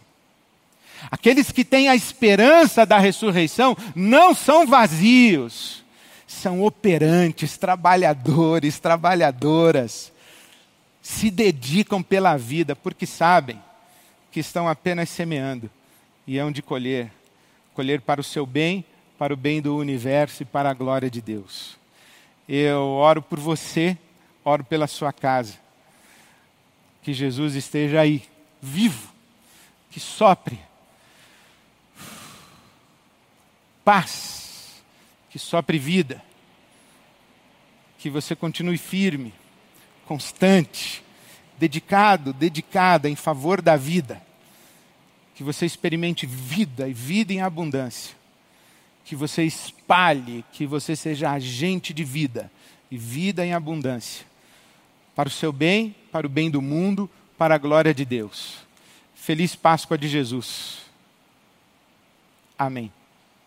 Aqueles 1.10 1.52
que 1.52 1.64
têm 1.66 1.90
a 1.90 1.94
esperança 1.94 2.86
da 2.86 2.98
ressurreição 2.98 3.76
não 3.94 4.34
são 4.34 4.66
vazios, 4.66 5.84
são 6.26 6.62
operantes, 6.62 7.58
trabalhadores, 7.58 8.80
trabalhadoras 8.80 10.15
se 11.06 11.30
dedicam 11.30 12.02
pela 12.02 12.36
vida 12.36 12.74
porque 12.74 13.06
sabem 13.06 13.62
que 14.32 14.40
estão 14.40 14.68
apenas 14.68 15.08
semeando 15.08 15.70
e 16.26 16.36
hão 16.36 16.50
de 16.50 16.60
colher 16.60 17.12
colher 17.72 18.00
para 18.00 18.20
o 18.20 18.24
seu 18.24 18.44
bem, 18.44 18.84
para 19.16 19.32
o 19.32 19.36
bem 19.36 19.62
do 19.62 19.76
universo 19.76 20.42
e 20.42 20.46
para 20.46 20.68
a 20.68 20.74
glória 20.74 21.08
de 21.08 21.20
Deus. 21.20 21.76
Eu 22.48 22.80
oro 22.80 23.22
por 23.22 23.38
você, 23.38 23.96
oro 24.44 24.64
pela 24.64 24.88
sua 24.88 25.12
casa. 25.12 25.54
Que 27.02 27.12
Jesus 27.12 27.54
esteja 27.54 28.00
aí, 28.00 28.24
vivo, 28.60 29.12
que 29.90 30.00
sopre 30.00 30.58
paz, 33.84 34.82
que 35.30 35.38
sopre 35.38 35.78
vida, 35.78 36.20
que 37.98 38.10
você 38.10 38.34
continue 38.34 38.76
firme 38.76 39.32
constante, 40.06 41.02
dedicado, 41.58 42.32
dedicada 42.32 43.08
em 43.08 43.16
favor 43.16 43.60
da 43.60 43.76
vida. 43.76 44.22
Que 45.34 45.42
você 45.42 45.66
experimente 45.66 46.24
vida 46.26 46.88
e 46.88 46.92
vida 46.92 47.32
em 47.32 47.42
abundância. 47.42 48.16
Que 49.04 49.14
você 49.14 49.42
espalhe, 49.44 50.44
que 50.52 50.66
você 50.66 50.96
seja 50.96 51.30
agente 51.30 51.92
de 51.92 52.04
vida 52.04 52.50
e 52.90 52.96
vida 52.96 53.44
em 53.44 53.52
abundância. 53.52 54.24
Para 55.14 55.28
o 55.28 55.32
seu 55.32 55.52
bem, 55.52 55.94
para 56.10 56.26
o 56.26 56.30
bem 56.30 56.50
do 56.50 56.62
mundo, 56.62 57.10
para 57.36 57.54
a 57.54 57.58
glória 57.58 57.92
de 57.92 58.04
Deus. 58.04 58.58
Feliz 59.14 59.54
Páscoa 59.54 59.98
de 59.98 60.08
Jesus. 60.08 60.78
Amém. 62.58 62.90